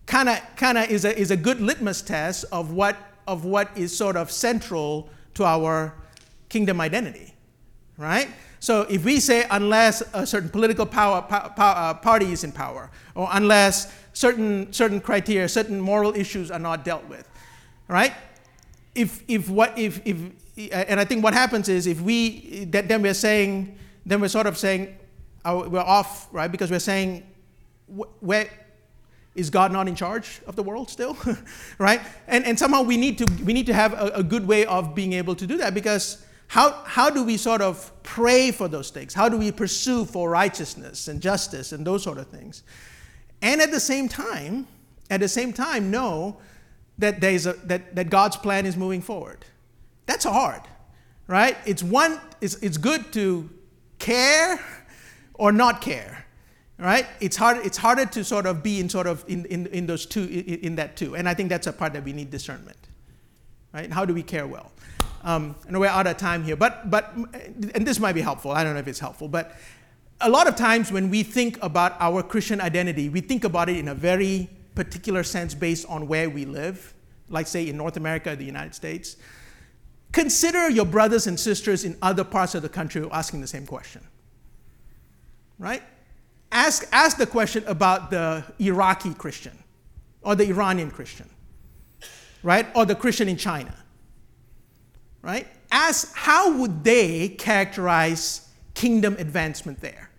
kind 0.06 0.28
of 0.28 0.40
kind 0.56 0.78
of 0.78 0.90
is 0.90 1.04
a, 1.04 1.18
is 1.18 1.30
a 1.30 1.36
good 1.36 1.60
litmus 1.60 2.02
test 2.02 2.44
of 2.52 2.72
what, 2.72 2.96
of 3.26 3.44
what 3.44 3.70
is 3.76 3.96
sort 3.96 4.16
of 4.16 4.30
central 4.30 5.08
to 5.34 5.44
our 5.44 5.94
kingdom 6.48 6.80
identity, 6.80 7.34
right? 7.96 8.28
So 8.60 8.82
if 8.82 9.04
we 9.04 9.18
say 9.18 9.44
unless 9.50 10.02
a 10.14 10.26
certain 10.26 10.48
political 10.48 10.86
power, 10.86 11.22
power, 11.22 11.52
uh, 11.58 11.94
party 11.94 12.30
is 12.30 12.44
in 12.44 12.52
power, 12.52 12.90
or 13.14 13.28
unless 13.32 13.92
certain, 14.12 14.72
certain 14.72 15.00
criteria, 15.00 15.48
certain 15.48 15.80
moral 15.80 16.14
issues 16.14 16.50
are 16.50 16.58
not 16.58 16.84
dealt 16.84 17.04
with, 17.08 17.28
right? 17.88 18.12
If, 18.94 19.24
if, 19.26 19.48
what, 19.48 19.76
if, 19.78 20.00
if, 20.04 20.16
and 20.70 21.00
I 21.00 21.04
think 21.04 21.24
what 21.24 21.34
happens 21.34 21.68
is 21.68 21.86
if 21.86 22.00
we, 22.00 22.66
that 22.66 22.86
then 22.86 23.02
we're 23.02 23.14
saying, 23.14 23.76
then 24.06 24.20
we're 24.20 24.28
sort 24.28 24.46
of 24.46 24.56
saying, 24.56 24.96
uh, 25.44 25.64
we're 25.66 25.80
off, 25.80 26.28
right? 26.32 26.52
Because 26.52 26.70
we're 26.70 26.78
saying, 26.78 27.26
where 28.20 28.48
is 29.34 29.50
God 29.50 29.72
not 29.72 29.88
in 29.88 29.94
charge 29.94 30.40
of 30.46 30.56
the 30.56 30.62
world 30.62 30.90
still, 30.90 31.16
right? 31.78 32.00
And, 32.26 32.44
and 32.44 32.58
somehow 32.58 32.82
we 32.82 32.96
need 32.96 33.18
to, 33.18 33.26
we 33.44 33.52
need 33.52 33.66
to 33.66 33.74
have 33.74 33.92
a, 33.94 34.12
a 34.16 34.22
good 34.22 34.46
way 34.46 34.66
of 34.66 34.94
being 34.94 35.14
able 35.14 35.34
to 35.36 35.46
do 35.46 35.56
that 35.58 35.74
because 35.74 36.24
how, 36.48 36.72
how 36.84 37.08
do 37.08 37.24
we 37.24 37.38
sort 37.38 37.62
of 37.62 37.90
pray 38.02 38.50
for 38.50 38.68
those 38.68 38.90
things? 38.90 39.14
How 39.14 39.28
do 39.28 39.38
we 39.38 39.50
pursue 39.50 40.04
for 40.04 40.28
righteousness 40.28 41.08
and 41.08 41.20
justice 41.20 41.72
and 41.72 41.86
those 41.86 42.02
sort 42.02 42.18
of 42.18 42.28
things? 42.28 42.62
And 43.40 43.60
at 43.62 43.70
the 43.70 43.80
same 43.80 44.06
time, 44.06 44.66
at 45.08 45.20
the 45.20 45.28
same 45.28 45.52
time, 45.52 45.90
know 45.90 46.36
that, 46.98 47.20
there's 47.20 47.46
a, 47.46 47.54
that, 47.64 47.94
that 47.96 48.10
God's 48.10 48.36
plan 48.36 48.66
is 48.66 48.76
moving 48.76 49.00
forward. 49.00 49.44
That's 50.06 50.24
hard, 50.24 50.62
right? 51.26 51.56
It's 51.64 51.82
one, 51.82 52.20
it's, 52.40 52.56
it's 52.56 52.76
good 52.76 53.12
to 53.14 53.48
care 53.98 54.60
or 55.34 55.52
not 55.52 55.80
care, 55.80 56.21
right? 56.82 57.06
It's 57.20 57.36
hard, 57.36 57.58
it's 57.64 57.78
harder 57.78 58.06
to 58.06 58.24
sort 58.24 58.44
of 58.46 58.62
be 58.62 58.80
in 58.80 58.88
sort 58.88 59.06
of 59.06 59.24
in, 59.28 59.44
in, 59.46 59.66
in 59.68 59.86
those 59.86 60.04
two, 60.04 60.24
in, 60.24 60.58
in 60.60 60.76
that 60.76 60.96
too. 60.96 61.14
And 61.14 61.28
I 61.28 61.34
think 61.34 61.48
that's 61.48 61.66
a 61.68 61.72
part 61.72 61.92
that 61.92 62.02
we 62.02 62.12
need 62.12 62.30
discernment, 62.30 62.76
right? 63.72 63.90
How 63.90 64.04
do 64.04 64.12
we 64.12 64.22
care 64.22 64.46
well? 64.46 64.72
Um, 65.22 65.54
and 65.68 65.78
we're 65.78 65.86
out 65.86 66.08
of 66.08 66.16
time 66.16 66.42
here, 66.42 66.56
but, 66.56 66.90
but, 66.90 67.14
and 67.14 67.86
this 67.86 68.00
might 68.00 68.14
be 68.14 68.20
helpful. 68.20 68.50
I 68.50 68.64
don't 68.64 68.74
know 68.74 68.80
if 68.80 68.88
it's 68.88 68.98
helpful, 68.98 69.28
but 69.28 69.56
a 70.20 70.28
lot 70.28 70.48
of 70.48 70.56
times 70.56 70.90
when 70.90 71.10
we 71.10 71.22
think 71.22 71.62
about 71.62 71.94
our 72.00 72.22
Christian 72.22 72.60
identity, 72.60 73.08
we 73.08 73.20
think 73.20 73.44
about 73.44 73.68
it 73.68 73.76
in 73.76 73.86
a 73.86 73.94
very 73.94 74.50
particular 74.74 75.22
sense 75.22 75.54
based 75.54 75.86
on 75.88 76.08
where 76.08 76.28
we 76.28 76.44
live, 76.44 76.92
like 77.28 77.46
say 77.46 77.68
in 77.68 77.76
North 77.76 77.96
America, 77.96 78.34
the 78.34 78.44
United 78.44 78.74
States. 78.74 79.16
consider 80.12 80.68
your 80.68 80.84
brothers 80.84 81.26
and 81.26 81.40
sisters 81.40 81.84
in 81.84 81.96
other 82.02 82.22
parts 82.22 82.54
of 82.54 82.62
the 82.62 82.68
country 82.68 83.06
asking 83.10 83.40
the 83.40 83.46
same 83.46 83.66
question. 83.66 84.06
Right? 85.58 85.82
Ask, 86.52 86.86
ask 86.92 87.16
the 87.16 87.26
question 87.26 87.64
about 87.66 88.10
the 88.10 88.44
Iraqi 88.58 89.14
Christian 89.14 89.58
or 90.20 90.34
the 90.34 90.46
Iranian 90.50 90.90
Christian, 90.90 91.28
right? 92.42 92.66
Or 92.76 92.84
the 92.84 92.94
Christian 92.94 93.26
in 93.26 93.38
China, 93.38 93.74
right? 95.22 95.48
Ask 95.70 96.14
how 96.14 96.58
would 96.58 96.84
they 96.84 97.30
characterize 97.30 98.46
kingdom 98.74 99.16
advancement 99.18 99.80
there? 99.80 100.10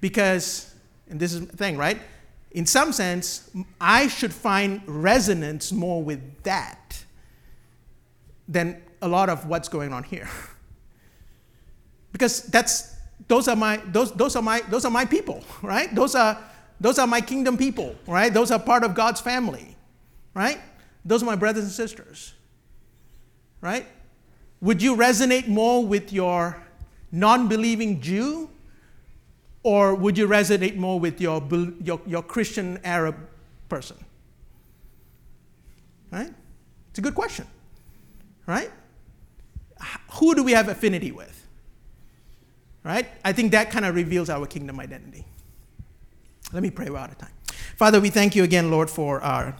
Because, 0.00 0.74
and 1.10 1.20
this 1.20 1.34
is 1.34 1.46
the 1.46 1.56
thing, 1.56 1.76
right? 1.76 2.00
In 2.52 2.64
some 2.64 2.90
sense, 2.90 3.50
I 3.78 4.08
should 4.08 4.32
find 4.32 4.80
resonance 4.86 5.72
more 5.72 6.02
with 6.02 6.42
that 6.44 7.04
than 8.48 8.82
a 9.02 9.08
lot 9.08 9.28
of 9.28 9.46
what's 9.46 9.68
going 9.68 9.92
on 9.92 10.04
here. 10.04 10.28
because 12.12 12.44
that's 12.44 12.93
those 13.28 13.48
are 13.48 13.56
my 13.56 13.78
those, 13.86 14.12
those 14.12 14.36
are 14.36 14.42
my 14.42 14.60
those 14.68 14.84
are 14.84 14.90
my 14.90 15.04
people, 15.04 15.42
right? 15.62 15.94
Those 15.94 16.14
are 16.14 16.38
those 16.80 16.98
are 16.98 17.06
my 17.06 17.20
kingdom 17.20 17.56
people, 17.56 17.94
right? 18.06 18.32
Those 18.32 18.50
are 18.50 18.58
part 18.58 18.84
of 18.84 18.94
God's 18.94 19.20
family, 19.20 19.76
right? 20.34 20.58
Those 21.04 21.22
are 21.22 21.26
my 21.26 21.36
brothers 21.36 21.64
and 21.64 21.72
sisters, 21.72 22.34
right? 23.60 23.86
Would 24.60 24.82
you 24.82 24.96
resonate 24.96 25.46
more 25.46 25.84
with 25.84 26.12
your 26.12 26.62
non 27.12 27.48
believing 27.48 28.00
Jew? 28.00 28.50
Or 29.62 29.94
would 29.94 30.18
you 30.18 30.28
resonate 30.28 30.76
more 30.76 31.00
with 31.00 31.20
your, 31.22 31.42
your, 31.82 32.00
your 32.06 32.22
Christian 32.22 32.78
Arab 32.84 33.16
person? 33.70 33.96
Right? 36.12 36.30
It's 36.90 36.98
a 36.98 37.02
good 37.02 37.14
question. 37.14 37.46
Right? 38.46 38.70
Who 40.12 40.34
do 40.34 40.44
we 40.44 40.52
have 40.52 40.68
affinity 40.68 41.12
with? 41.12 41.43
Right? 42.84 43.06
I 43.24 43.32
think 43.32 43.52
that 43.52 43.70
kind 43.70 43.86
of 43.86 43.94
reveals 43.94 44.28
our 44.28 44.46
kingdom 44.46 44.78
identity. 44.78 45.24
Let 46.52 46.62
me 46.62 46.70
pray. 46.70 46.90
We're 46.90 46.98
out 46.98 47.10
of 47.10 47.18
time. 47.18 47.32
Father, 47.76 48.00
we 48.00 48.10
thank 48.10 48.36
you 48.36 48.44
again, 48.44 48.70
Lord, 48.70 48.90
for 48.90 49.22
our 49.22 49.56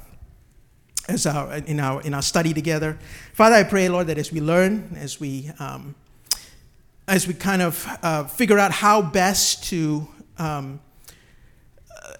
as 1.09 1.27
our 1.27 1.55
in 1.57 1.81
our 1.81 2.03
in 2.03 2.15
our 2.15 2.23
study 2.23 2.55
together. 2.55 2.99
Father, 3.33 3.57
I 3.57 3.65
pray, 3.65 3.89
Lord, 3.89 4.07
that 4.09 4.19
as 4.19 4.31
we 4.31 4.41
learn, 4.41 4.97
as 4.97 5.19
we 5.19 5.51
um, 5.59 5.95
as 7.09 7.27
we 7.27 7.35
kind 7.35 7.63
of 7.63 7.87
uh, 8.03 8.25
figure 8.25 8.59
out 8.59 8.73
how 8.73 9.03
best 9.03 9.65
to 9.65 10.07
um, 10.39 10.81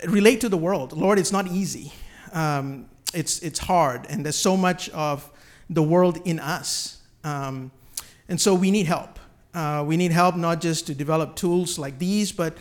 relate 0.07 0.41
to 0.41 0.49
the 0.49 0.57
world, 0.57 0.93
Lord, 0.93 1.19
it's 1.19 1.33
not 1.33 1.47
easy. 1.47 1.93
Um, 2.33 2.89
it's 3.13 3.41
it's 3.41 3.59
hard, 3.59 4.07
and 4.09 4.25
there's 4.25 4.37
so 4.37 4.57
much 4.57 4.89
of 4.91 5.31
the 5.71 5.83
world 5.83 6.19
in 6.25 6.41
us, 6.41 6.99
um, 7.23 7.71
and 8.29 8.41
so 8.41 8.55
we 8.55 8.71
need 8.71 8.87
help. 8.87 9.19
Uh, 9.55 9.85
we 9.87 9.97
need 9.97 10.11
help 10.11 10.37
not 10.37 10.61
just 10.61 10.87
to 10.89 10.95
develop 10.95 11.37
tools 11.37 11.79
like 11.79 11.99
these, 11.99 12.33
but 12.33 12.59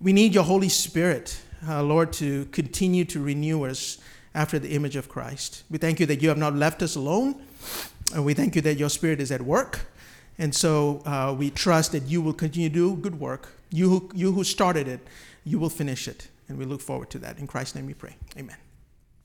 we 0.00 0.12
need 0.12 0.34
your 0.34 0.44
Holy 0.44 0.68
Spirit 0.68 1.40
uh, 1.68 1.82
Lord, 1.82 2.12
to 2.14 2.46
continue 2.46 3.04
to 3.06 3.22
renew 3.22 3.64
us 3.64 3.98
after 4.34 4.58
the 4.58 4.70
image 4.70 4.96
of 4.96 5.08
Christ. 5.08 5.64
We 5.70 5.78
thank 5.78 6.00
you 6.00 6.06
that 6.06 6.22
you 6.22 6.28
have 6.28 6.38
not 6.38 6.54
left 6.54 6.82
us 6.82 6.96
alone. 6.96 7.42
And 8.14 8.24
we 8.24 8.34
thank 8.34 8.56
you 8.56 8.62
that 8.62 8.78
your 8.78 8.90
Spirit 8.90 9.20
is 9.20 9.30
at 9.30 9.42
work. 9.42 9.80
And 10.38 10.54
so 10.54 11.02
uh, 11.04 11.34
we 11.38 11.50
trust 11.50 11.92
that 11.92 12.04
you 12.04 12.20
will 12.20 12.32
continue 12.32 12.68
to 12.68 12.74
do 12.74 12.96
good 12.96 13.20
work. 13.20 13.52
You 13.70 13.88
who, 13.88 14.10
you 14.14 14.32
who 14.32 14.44
started 14.44 14.88
it, 14.88 15.00
you 15.44 15.58
will 15.58 15.70
finish 15.70 16.08
it. 16.08 16.28
And 16.48 16.58
we 16.58 16.64
look 16.64 16.80
forward 16.80 17.10
to 17.10 17.18
that. 17.20 17.38
In 17.38 17.46
Christ's 17.46 17.74
name 17.74 17.86
we 17.86 17.94
pray. 17.94 18.16
Amen. 18.36 18.56